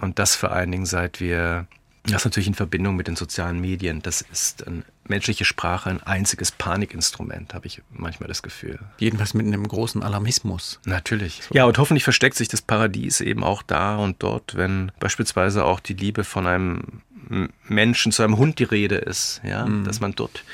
Und 0.00 0.18
das 0.18 0.34
vor 0.34 0.52
allen 0.52 0.70
Dingen, 0.70 0.86
seit 0.86 1.20
wir 1.20 1.66
das 2.04 2.24
natürlich 2.24 2.46
in 2.46 2.54
Verbindung 2.54 2.96
mit 2.96 3.08
den 3.08 3.16
sozialen 3.16 3.60
Medien. 3.60 4.00
Das 4.00 4.22
ist 4.22 4.66
eine 4.66 4.82
menschliche 5.06 5.44
Sprache 5.44 5.90
ein 5.90 6.02
einziges 6.02 6.50
Panikinstrument, 6.52 7.52
habe 7.54 7.66
ich 7.66 7.82
manchmal 7.90 8.28
das 8.28 8.42
Gefühl. 8.42 8.78
Jedenfalls 8.98 9.34
mit 9.34 9.46
einem 9.46 9.66
großen 9.66 10.02
Alarmismus. 10.02 10.80
Natürlich. 10.84 11.42
So. 11.42 11.54
Ja, 11.54 11.64
und 11.64 11.76
hoffentlich 11.76 12.04
versteckt 12.04 12.36
sich 12.36 12.48
das 12.48 12.62
Paradies 12.62 13.20
eben 13.20 13.44
auch 13.44 13.62
da 13.62 13.96
und 13.96 14.22
dort, 14.22 14.56
wenn 14.56 14.92
beispielsweise 15.00 15.64
auch 15.64 15.80
die 15.80 15.94
Liebe 15.94 16.24
von 16.24 16.46
einem 16.46 17.02
Menschen 17.64 18.12
zu 18.12 18.22
einem 18.22 18.38
Hund 18.38 18.58
die 18.58 18.64
Rede 18.64 18.96
ist. 18.96 19.40
Ja, 19.44 19.66
mhm. 19.66 19.84
dass 19.84 20.00
man 20.00 20.14
dort 20.14 20.44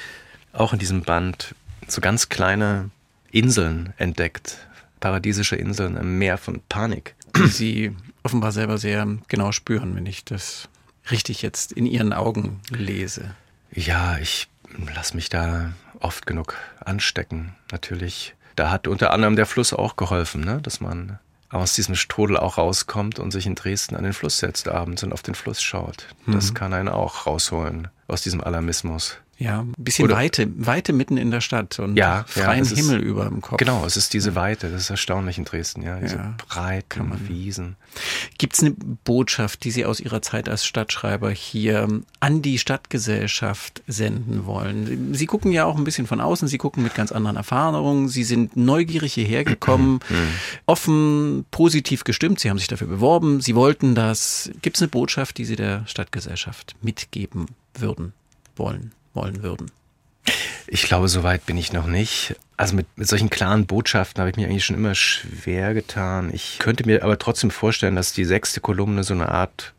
auch 0.54 0.72
in 0.72 0.78
diesem 0.78 1.02
Band 1.02 1.54
so 1.86 2.00
ganz 2.00 2.28
kleine 2.28 2.90
Inseln 3.30 3.92
entdeckt. 3.96 4.58
Paradiesische 5.00 5.56
Inseln 5.56 5.96
im 5.96 6.18
Meer 6.18 6.38
von 6.38 6.62
Panik. 6.68 7.14
Die 7.36 7.48
Sie 7.48 7.96
offenbar 8.22 8.52
selber 8.52 8.78
sehr 8.78 9.06
genau 9.28 9.52
spüren, 9.52 9.94
wenn 9.96 10.06
ich 10.06 10.24
das 10.24 10.68
richtig 11.10 11.42
jetzt 11.42 11.72
in 11.72 11.86
Ihren 11.86 12.12
Augen 12.12 12.60
lese? 12.70 13.34
Ja, 13.70 14.18
ich 14.18 14.48
lasse 14.94 15.14
mich 15.14 15.28
da 15.28 15.72
oft 16.00 16.26
genug 16.26 16.54
anstecken, 16.84 17.54
natürlich. 17.70 18.34
Da 18.56 18.70
hat 18.70 18.86
unter 18.86 19.12
anderem 19.12 19.36
der 19.36 19.46
Fluss 19.46 19.72
auch 19.72 19.96
geholfen, 19.96 20.42
ne? 20.42 20.60
dass 20.62 20.80
man 20.80 21.18
aus 21.50 21.74
diesem 21.74 21.94
Strudel 21.94 22.36
auch 22.36 22.58
rauskommt 22.58 23.18
und 23.18 23.30
sich 23.30 23.46
in 23.46 23.54
Dresden 23.54 23.96
an 23.96 24.04
den 24.04 24.12
Fluss 24.12 24.38
setzt 24.38 24.68
abends 24.68 25.02
und 25.02 25.12
auf 25.12 25.22
den 25.22 25.34
Fluss 25.34 25.62
schaut. 25.62 26.08
Das 26.26 26.50
mhm. 26.50 26.54
kann 26.54 26.72
einen 26.72 26.88
auch 26.88 27.26
rausholen 27.26 27.88
aus 28.08 28.22
diesem 28.22 28.42
Alarmismus. 28.42 29.18
Ja, 29.44 29.60
ein 29.60 29.74
bisschen 29.76 30.06
Oder, 30.06 30.16
Weite, 30.16 30.48
Weite 30.56 30.94
mitten 30.94 31.18
in 31.18 31.30
der 31.30 31.42
Stadt 31.42 31.78
und 31.78 31.96
ja, 31.96 32.24
freien 32.26 32.64
ja, 32.64 32.76
Himmel 32.76 33.00
ist, 33.00 33.04
über 33.04 33.26
dem 33.26 33.42
Kopf. 33.42 33.58
Genau, 33.58 33.84
es 33.84 33.98
ist 33.98 34.14
diese 34.14 34.34
Weite, 34.34 34.70
das 34.70 34.82
ist 34.82 34.90
erstaunlich 34.90 35.36
in 35.36 35.44
Dresden, 35.44 35.82
ja, 35.82 35.98
diese 36.00 36.16
ja, 36.16 36.34
breiten 36.48 37.10
man, 37.10 37.28
Wiesen. 37.28 37.76
Gibt 38.38 38.54
es 38.54 38.60
eine 38.60 38.70
Botschaft, 38.70 39.64
die 39.64 39.70
Sie 39.70 39.84
aus 39.84 40.00
Ihrer 40.00 40.22
Zeit 40.22 40.48
als 40.48 40.64
Stadtschreiber 40.64 41.30
hier 41.30 41.88
an 42.20 42.40
die 42.40 42.58
Stadtgesellschaft 42.58 43.82
senden 43.86 44.46
wollen? 44.46 45.12
Sie 45.12 45.26
gucken 45.26 45.52
ja 45.52 45.66
auch 45.66 45.76
ein 45.76 45.84
bisschen 45.84 46.06
von 46.06 46.22
außen, 46.22 46.48
Sie 46.48 46.58
gucken 46.58 46.82
mit 46.82 46.94
ganz 46.94 47.12
anderen 47.12 47.36
Erfahrungen, 47.36 48.08
Sie 48.08 48.24
sind 48.24 48.56
neugierig 48.56 49.12
hierher 49.12 49.44
gekommen, 49.44 50.00
mhm. 50.08 50.28
offen, 50.64 51.44
positiv 51.50 52.04
gestimmt, 52.04 52.40
Sie 52.40 52.48
haben 52.48 52.58
sich 52.58 52.68
dafür 52.68 52.88
beworben, 52.88 53.42
Sie 53.42 53.54
wollten 53.54 53.94
das. 53.94 54.50
Gibt 54.62 54.76
es 54.76 54.82
eine 54.82 54.88
Botschaft, 54.88 55.36
die 55.36 55.44
Sie 55.44 55.56
der 55.56 55.86
Stadtgesellschaft 55.86 56.76
mitgeben 56.80 57.46
würden, 57.74 58.14
wollen? 58.56 58.92
Wollen 59.14 59.42
würden? 59.42 59.70
Ich 60.66 60.84
glaube, 60.84 61.08
so 61.08 61.22
weit 61.22 61.46
bin 61.46 61.56
ich 61.56 61.72
noch 61.72 61.86
nicht. 61.86 62.36
Also 62.56 62.74
mit, 62.74 62.86
mit 62.96 63.06
solchen 63.08 63.30
klaren 63.30 63.66
Botschaften 63.66 64.20
habe 64.20 64.30
ich 64.30 64.36
mir 64.36 64.46
eigentlich 64.46 64.64
schon 64.64 64.76
immer 64.76 64.94
schwer 64.94 65.74
getan. 65.74 66.30
Ich 66.32 66.58
könnte 66.58 66.86
mir 66.86 67.02
aber 67.02 67.18
trotzdem 67.18 67.50
vorstellen, 67.50 67.96
dass 67.96 68.12
die 68.12 68.24
sechste 68.24 68.60
Kolumne 68.60 69.04
so 69.04 69.14
eine 69.14 69.28
Art 69.28 69.74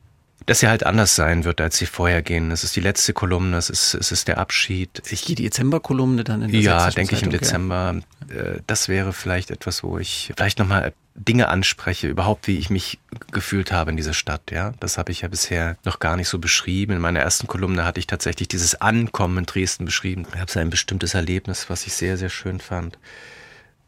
dass 0.45 0.59
sie 0.59 0.67
halt 0.67 0.85
anders 0.85 1.15
sein 1.15 1.43
wird, 1.43 1.59
als 1.59 1.77
sie 1.77 1.87
vorher 1.87 2.21
gehen. 2.21 2.51
Es 2.51 2.63
ist 2.63 2.75
die 2.75 2.81
letzte 2.81 3.13
Kolumne, 3.13 3.57
es 3.57 3.69
ist, 3.69 3.95
es 3.95 4.11
ist 4.11 4.27
der 4.27 4.37
Abschied. 4.37 5.01
Ich, 5.09 5.25
die 5.25 5.35
Dezemberkolumne 5.35 6.23
dann 6.23 6.43
in 6.43 6.51
der 6.51 6.61
Ja, 6.61 6.89
denke 6.91 7.15
ich 7.15 7.23
im 7.23 7.31
Dezember. 7.31 7.95
Äh, 8.29 8.59
das 8.67 8.87
wäre 8.87 9.11
vielleicht 9.11 9.49
etwas, 9.49 9.83
wo 9.83 9.97
ich 9.97 10.31
vielleicht 10.35 10.59
nochmal 10.59 10.93
Dinge 11.15 11.47
anspreche, 11.47 12.07
überhaupt 12.07 12.47
wie 12.47 12.57
ich 12.57 12.69
mich 12.69 12.99
gefühlt 13.31 13.71
habe 13.71 13.89
in 13.89 13.97
dieser 13.97 14.13
Stadt. 14.13 14.51
Ja, 14.51 14.73
das 14.81 14.97
habe 14.97 15.11
ich 15.13 15.21
ja 15.21 15.29
bisher 15.29 15.77
noch 15.85 15.99
gar 15.99 16.17
nicht 16.17 16.27
so 16.27 16.39
beschrieben. 16.39 16.93
In 16.93 16.99
meiner 16.99 17.21
ersten 17.21 17.47
Kolumne 17.47 17.85
hatte 17.85 17.99
ich 17.99 18.07
tatsächlich 18.07 18.49
dieses 18.49 18.81
Ankommen 18.81 19.39
in 19.39 19.45
Dresden 19.45 19.85
beschrieben. 19.85 20.27
Ich 20.33 20.39
habe 20.39 20.51
so 20.51 20.59
ein 20.59 20.69
bestimmtes 20.69 21.13
Erlebnis, 21.13 21.69
was 21.69 21.87
ich 21.87 21.93
sehr, 21.93 22.17
sehr 22.17 22.29
schön 22.29 22.59
fand. 22.59 22.97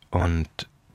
Und 0.09 0.47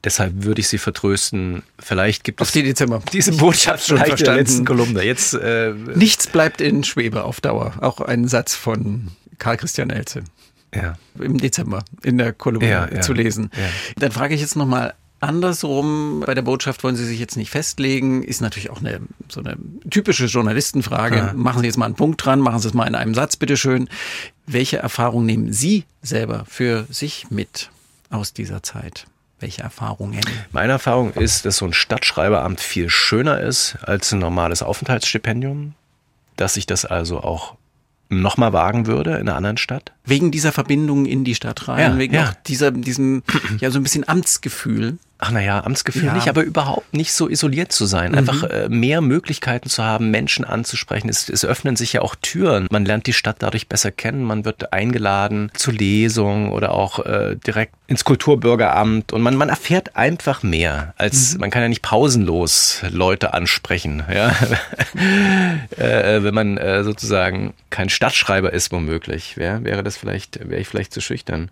deshalb 0.05 0.43
würde 0.43 0.63
ich 0.63 0.69
Sie 0.69 0.79
vertrösten. 0.79 1.63
Vielleicht 1.79 2.25
gibt 2.25 2.41
auf 2.41 2.49
es 2.49 2.53
die 2.53 2.63
Dezember. 2.63 3.03
diese 3.13 3.33
Botschaft 3.33 3.87
schon 3.87 3.99
in 3.99 4.17
der 4.17 4.35
letzten 4.35 4.65
Kolumne. 4.65 5.03
Jetzt 5.03 5.35
äh, 5.35 5.75
Nichts 5.95 6.27
bleibt 6.29 6.63
in 6.63 6.83
Schwebe 6.83 7.25
auf 7.25 7.43
Dauer. 7.43 7.75
Auch 7.83 8.01
ein 8.01 8.27
Satz 8.27 8.55
von 8.55 9.09
Karl 9.39 9.59
Christian 9.59 9.91
Elze 9.91 10.25
ja. 10.75 10.95
im 11.19 11.39
Dezember 11.39 11.85
in 12.03 12.17
der 12.17 12.33
Kolumne 12.33 12.69
Ja, 12.69 12.89
ja. 12.91 13.01
zu 13.03 13.13
lesen. 13.13 13.51
Dann 13.97 14.13
frage 14.13 14.35
ich 14.35 14.41
jetzt 14.41 14.57
nochmal 14.57 14.95
andersrum. 15.23 16.23
Bei 16.27 16.35
der 16.35 16.43
Botschaft 16.43 16.83
wollen 16.85 16.97
Sie 16.97 17.05
sich 17.05 17.19
jetzt 17.19 17.37
nicht 17.37 17.51
festlegen. 17.51 18.23
Ist 18.23 18.41
natürlich 18.41 18.71
auch 18.71 18.81
eine 18.81 19.01
so 19.29 19.41
eine 19.41 19.57
typische 19.91 20.27
Journalistenfrage. 20.27 21.17
Ja. 21.17 21.33
Machen 21.35 21.61
Sie 21.61 21.67
jetzt 21.67 21.77
mal 21.79 21.87
einen 21.87 21.95
Punkt 21.95 22.25
dran, 22.25 22.41
machen 22.41 22.61
Sie 22.61 22.69
es 22.69 22.75
mal 22.75 22.87
in 22.87 22.95
einem 22.95 23.15
Satz, 23.15 23.37
bitteschön. 23.37 23.89
Welche 24.47 24.79
Erfahrung 24.79 25.25
nehmen 25.25 25.53
Sie 25.53 25.85
selber 26.03 26.45
für 26.49 26.87
sich 26.91 27.27
mit 27.31 27.71
aus 28.11 28.33
dieser 28.33 28.63
Zeit? 28.63 29.07
Welche 29.41 29.63
Erfahrungen? 29.63 30.21
Meine 30.53 30.73
Erfahrung 30.73 31.13
ist, 31.15 31.45
dass 31.45 31.57
so 31.57 31.65
ein 31.65 31.73
Stadtschreiberamt 31.73 32.61
viel 32.61 32.89
schöner 32.89 33.41
ist 33.41 33.77
als 33.83 34.13
ein 34.13 34.21
normales 34.21 34.63
Aufenthaltsstipendium. 34.63 35.75
Dass 36.37 36.57
ich 36.57 36.67
das 36.67 36.85
also 36.85 37.21
auch 37.21 37.57
nochmal 38.09 38.53
wagen 38.53 38.87
würde 38.87 39.13
in 39.13 39.29
einer 39.29 39.37
anderen 39.37 39.57
Stadt. 39.57 39.93
Wegen 40.05 40.31
dieser 40.31 40.53
Verbindung 40.53 41.07
in 41.07 41.25
die 41.25 41.35
Stadt 41.35 41.67
rein, 41.69 41.93
Ja, 41.93 41.99
wegen 41.99 42.15
ja. 42.15 42.29
auch 42.29 42.35
dieser, 42.47 42.71
diesem, 42.71 43.23
ja, 43.59 43.71
so 43.71 43.79
ein 43.79 43.83
bisschen 43.83 44.07
Amtsgefühl. 44.07 44.99
Ach 45.25 45.31
naja, 45.31 45.63
Amtsgefühl 45.63 46.07
Ja. 46.07 46.15
nicht, 46.15 46.27
aber 46.29 46.43
überhaupt 46.43 46.93
nicht 46.95 47.13
so 47.13 47.29
isoliert 47.29 47.71
zu 47.71 47.87
sein. 47.87 48.17
Einfach 48.17 48.43
äh, 48.43 48.69
mehr 48.69 49.01
Möglichkeiten 49.01 49.69
zu 49.69 49.85
haben, 49.85 50.11
Menschen 50.11 50.45
anzusprechen. 50.45 51.09
Es, 51.09 51.29
es 51.29 51.45
öffnen 51.45 51.77
sich 51.77 51.93
ja 51.93 52.03
auch 52.03 52.17
Türen. 52.21 52.67
Man 52.73 52.85
lernt 52.85 53.07
die 53.07 53.13
Stadt 53.13 53.37
dadurch 53.39 53.69
besser 53.69 53.93
kennen. 53.93 54.25
Man 54.25 54.45
wird 54.45 54.73
eingeladen 54.73 55.53
zu 55.55 55.71
Lesungen 55.71 56.51
oder 56.51 56.73
auch 56.73 57.07
äh, 57.07 57.37
direkt 57.37 57.73
ins 57.87 58.03
Kulturbürgeramt. 58.03 59.13
Und 59.13 59.23
man, 59.23 59.37
man 59.37 59.49
erfährt 59.49 59.95
einfach 59.95 60.43
mehr. 60.43 60.93
Als 60.97 61.39
man 61.39 61.51
kann 61.51 61.63
ja 61.63 61.69
nicht 61.69 61.83
pausenlos 61.83 62.81
Leute 62.91 63.33
ansprechen. 63.33 64.03
Ja? 64.13 64.31
äh, 65.77 66.25
wenn 66.25 66.35
man 66.35 66.59
äh, 66.59 66.83
sozusagen 66.83 67.55
kein 67.71 67.91
Stadtschreiber 67.91 68.53
ist, 68.53 68.73
womöglich. 68.73 69.37
Wär, 69.37 69.63
wäre 69.63 69.85
das 69.85 69.97
vielleicht, 69.97 70.41
wäre 70.51 70.61
ich 70.61 70.67
vielleicht 70.67 70.93
zu 70.93 71.01
schüchtern. 71.01 71.49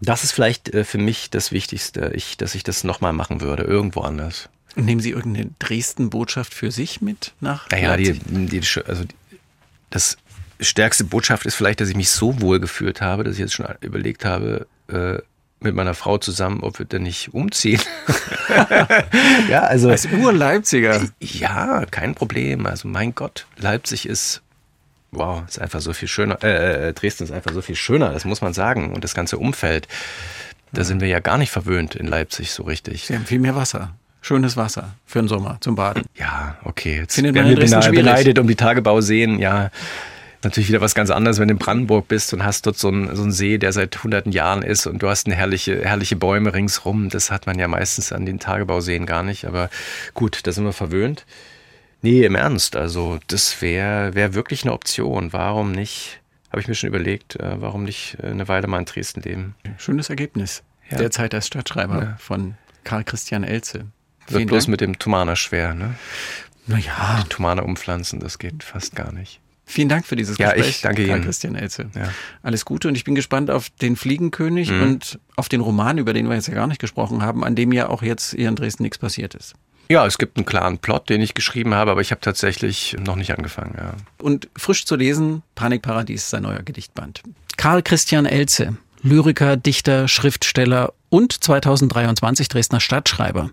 Das 0.00 0.24
ist 0.24 0.32
vielleicht 0.32 0.74
äh, 0.74 0.84
für 0.84 0.98
mich 0.98 1.30
das 1.30 1.52
Wichtigste, 1.52 2.12
ich, 2.14 2.36
dass 2.36 2.54
ich 2.54 2.62
das 2.62 2.75
nochmal 2.84 3.12
machen 3.12 3.40
würde, 3.40 3.64
irgendwo 3.64 4.00
anders. 4.00 4.48
Und 4.74 4.84
nehmen 4.84 5.00
Sie 5.00 5.10
irgendeine 5.10 5.50
Dresden-Botschaft 5.58 6.52
für 6.52 6.70
sich 6.70 7.00
mit 7.00 7.32
nach 7.40 7.68
Naja, 7.70 7.96
die, 7.96 8.12
die, 8.12 8.60
also 8.86 9.04
die, 9.04 9.14
das 9.90 10.18
stärkste 10.60 11.04
Botschaft 11.04 11.46
ist 11.46 11.54
vielleicht, 11.54 11.80
dass 11.80 11.88
ich 11.88 11.96
mich 11.96 12.10
so 12.10 12.40
wohl 12.40 12.60
gefühlt 12.60 13.00
habe, 13.00 13.24
dass 13.24 13.34
ich 13.34 13.40
jetzt 13.40 13.54
schon 13.54 13.66
überlegt 13.80 14.24
habe, 14.24 14.66
äh, 14.88 15.18
mit 15.60 15.74
meiner 15.74 15.94
Frau 15.94 16.18
zusammen, 16.18 16.60
ob 16.60 16.78
wir 16.78 16.86
denn 16.86 17.02
nicht 17.02 17.32
umziehen. 17.32 17.80
ja, 19.48 19.62
also. 19.62 19.88
Als 19.88 20.06
Ur-Leipziger. 20.06 21.00
Ja, 21.20 21.86
kein 21.86 22.14
Problem. 22.14 22.66
Also 22.66 22.88
mein 22.88 23.14
Gott, 23.14 23.46
Leipzig 23.56 24.06
ist, 24.06 24.42
wow, 25.12 25.42
ist 25.48 25.58
einfach 25.58 25.80
so 25.80 25.92
viel 25.92 26.08
schöner. 26.08 26.42
Äh, 26.42 26.88
äh, 26.88 26.92
Dresden 26.92 27.24
ist 27.24 27.32
einfach 27.32 27.52
so 27.52 27.62
viel 27.62 27.74
schöner, 27.74 28.10
das 28.10 28.24
muss 28.24 28.42
man 28.42 28.52
sagen. 28.52 28.92
Und 28.92 29.02
das 29.02 29.14
ganze 29.14 29.38
Umfeld, 29.38 29.88
da 30.72 30.84
sind 30.84 31.00
wir 31.00 31.08
ja 31.08 31.20
gar 31.20 31.38
nicht 31.38 31.50
verwöhnt 31.50 31.94
in 31.94 32.06
Leipzig 32.06 32.50
so 32.50 32.64
richtig. 32.64 33.06
Sie 33.06 33.14
haben 33.14 33.24
viel 33.26 33.38
mehr 33.38 33.56
Wasser. 33.56 33.94
Schönes 34.20 34.56
Wasser 34.56 34.94
für 35.04 35.20
den 35.20 35.28
Sommer 35.28 35.58
zum 35.60 35.76
Baden. 35.76 36.02
Ja, 36.16 36.56
okay. 36.64 36.98
Jetzt 36.98 37.14
Findet 37.14 37.34
werden 37.34 37.56
wir 37.56 37.66
schwierig. 37.66 37.94
beneidet 37.94 38.38
um 38.40 38.48
die 38.48 38.56
Tagebauseen. 38.56 39.38
Ja, 39.38 39.70
natürlich 40.42 40.68
wieder 40.68 40.80
was 40.80 40.96
ganz 40.96 41.10
anderes, 41.10 41.38
wenn 41.38 41.46
du 41.48 41.52
in 41.52 41.58
Brandenburg 41.58 42.08
bist 42.08 42.32
und 42.34 42.44
hast 42.44 42.66
dort 42.66 42.76
so 42.76 42.88
einen, 42.88 43.14
so 43.14 43.22
einen 43.22 43.30
See, 43.30 43.58
der 43.58 43.72
seit 43.72 44.02
hunderten 44.02 44.32
Jahren 44.32 44.62
ist 44.62 44.86
und 44.86 45.02
du 45.02 45.08
hast 45.08 45.26
eine 45.26 45.36
herrliche, 45.36 45.84
herrliche 45.84 46.16
Bäume 46.16 46.54
ringsrum. 46.54 47.08
Das 47.08 47.30
hat 47.30 47.46
man 47.46 47.58
ja 47.58 47.68
meistens 47.68 48.12
an 48.12 48.26
den 48.26 48.40
Tagebauseen 48.40 49.06
gar 49.06 49.22
nicht. 49.22 49.44
Aber 49.44 49.70
gut, 50.14 50.40
da 50.44 50.50
sind 50.52 50.64
wir 50.64 50.72
verwöhnt. 50.72 51.24
Nee, 52.02 52.24
im 52.24 52.34
Ernst. 52.34 52.74
Also 52.74 53.18
das 53.28 53.62
wäre 53.62 54.14
wär 54.14 54.34
wirklich 54.34 54.64
eine 54.64 54.72
Option. 54.72 55.32
Warum 55.32 55.70
nicht? 55.72 56.20
Habe 56.56 56.62
ich 56.62 56.68
mir 56.68 56.74
schon 56.74 56.88
überlegt, 56.88 57.36
äh, 57.36 57.60
warum 57.60 57.84
nicht 57.84 58.16
äh, 58.22 58.28
eine 58.28 58.48
Weile 58.48 58.66
mal 58.66 58.78
in 58.78 58.86
Dresden 58.86 59.20
leben? 59.20 59.54
Schönes 59.76 60.08
Ergebnis 60.08 60.62
Ja. 60.90 60.96
der 60.96 61.10
Zeit 61.10 61.34
als 61.34 61.48
Stadtschreiber 61.48 62.02
Ja. 62.02 62.16
von 62.18 62.54
Karl 62.82 63.04
Christian 63.04 63.44
Elze. 63.44 63.80
Wird 63.80 64.38
Vielen 64.38 64.46
bloß 64.46 64.64
Dank. 64.64 64.70
mit 64.70 64.80
dem 64.80 64.98
Tomana 64.98 65.36
schwer, 65.36 65.74
ne? 65.74 65.96
Naja, 66.66 67.26
Tomane 67.28 67.62
umpflanzen, 67.62 68.20
das 68.20 68.38
geht 68.38 68.62
fast 68.64 68.96
gar 68.96 69.12
nicht. 69.12 69.38
vielen 69.66 69.90
Dank 69.90 70.06
für 70.06 70.16
dieses 70.16 70.38
Ja, 70.38 70.52
Gespräch. 70.52 70.70
ich 70.76 70.80
danke 70.80 71.04
Karl 71.06 71.16
Ihnen. 71.18 71.24
Christian 71.26 71.56
Elze. 71.56 71.90
Ja. 71.94 72.10
Alles 72.42 72.64
Gute 72.64 72.88
und 72.88 72.94
ich 72.94 73.04
bin 73.04 73.14
gespannt 73.14 73.50
auf 73.50 73.68
den 73.68 73.94
Fliegenkönig 73.96 74.70
Mhm. 74.70 74.82
und 74.82 75.18
auf 75.36 75.50
den 75.50 75.60
Roman, 75.60 75.98
über 75.98 76.14
den 76.14 76.26
wir 76.26 76.36
jetzt 76.36 76.48
ja 76.48 76.54
gar 76.54 76.68
nicht 76.68 76.80
gesprochen 76.80 77.20
haben, 77.20 77.44
an 77.44 77.54
dem 77.54 77.70
ja 77.72 77.90
auch 77.90 78.00
jetzt 78.02 78.30
hier 78.30 78.48
in 78.48 78.56
Dresden 78.56 78.82
nichts 78.84 78.96
passiert 78.96 79.34
ist. 79.34 79.52
Ja, 79.88 80.06
es 80.06 80.18
gibt 80.18 80.36
einen 80.36 80.46
klaren 80.46 80.78
Plot, 80.78 81.08
den 81.08 81.20
ich 81.20 81.34
geschrieben 81.34 81.74
habe, 81.74 81.90
aber 81.90 82.00
ich 82.00 82.10
habe 82.10 82.20
tatsächlich 82.20 82.96
noch 82.98 83.16
nicht 83.16 83.36
angefangen. 83.36 83.74
Ja. 83.78 83.94
Und 84.18 84.48
frisch 84.56 84.84
zu 84.84 84.96
lesen, 84.96 85.42
Panikparadies, 85.54 86.30
sein 86.30 86.42
neuer 86.42 86.62
Gedichtband. 86.62 87.22
Karl 87.56 87.82
Christian 87.82 88.26
Elze, 88.26 88.76
Lyriker, 89.02 89.56
Dichter, 89.56 90.08
Schriftsteller 90.08 90.92
und 91.08 91.32
2023 91.32 92.48
Dresdner 92.48 92.80
Stadtschreiber. 92.80 93.50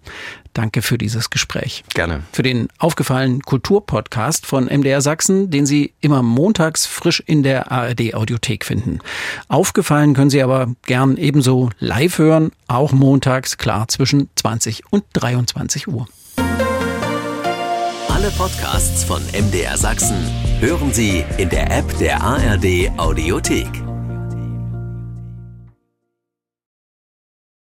Danke 0.54 0.82
für 0.82 0.98
dieses 0.98 1.30
Gespräch. 1.30 1.84
Gerne. 1.94 2.24
Für 2.32 2.44
den 2.44 2.68
aufgefallenen 2.80 3.42
Kulturpodcast 3.42 4.46
von 4.46 4.66
MDR 4.66 5.02
Sachsen, 5.02 5.52
den 5.52 5.66
Sie 5.66 5.94
immer 6.02 6.24
montags 6.24 6.86
frisch 6.86 7.22
in 7.26 7.44
der 7.44 7.72
ARD 7.72 8.16
Audiothek 8.16 8.66
finden. 8.66 9.00
Aufgefallen 9.48 10.14
können 10.16 10.32
Sie 10.32 10.42
aber 10.42 10.74
gern 10.86 11.18
ebenso 11.18 11.70
live 11.80 12.18
hören, 12.18 12.52
auch 12.68 12.92
montags, 12.92 13.58
klar, 13.58 13.88
zwischen 13.88 14.30
20 14.36 14.84
und 14.90 15.04
23 15.14 15.88
Uhr. 15.88 16.08
Alle 16.38 18.32
Podcasts 18.38 19.04
von 19.04 19.22
MDR 19.34 19.78
Sachsen 19.78 20.18
hören 20.60 20.94
Sie 20.94 21.24
in 21.38 21.50
der 21.50 21.72
App 21.72 21.98
der 22.00 22.22
ARD 22.22 22.92
Audiothek. 22.98 23.93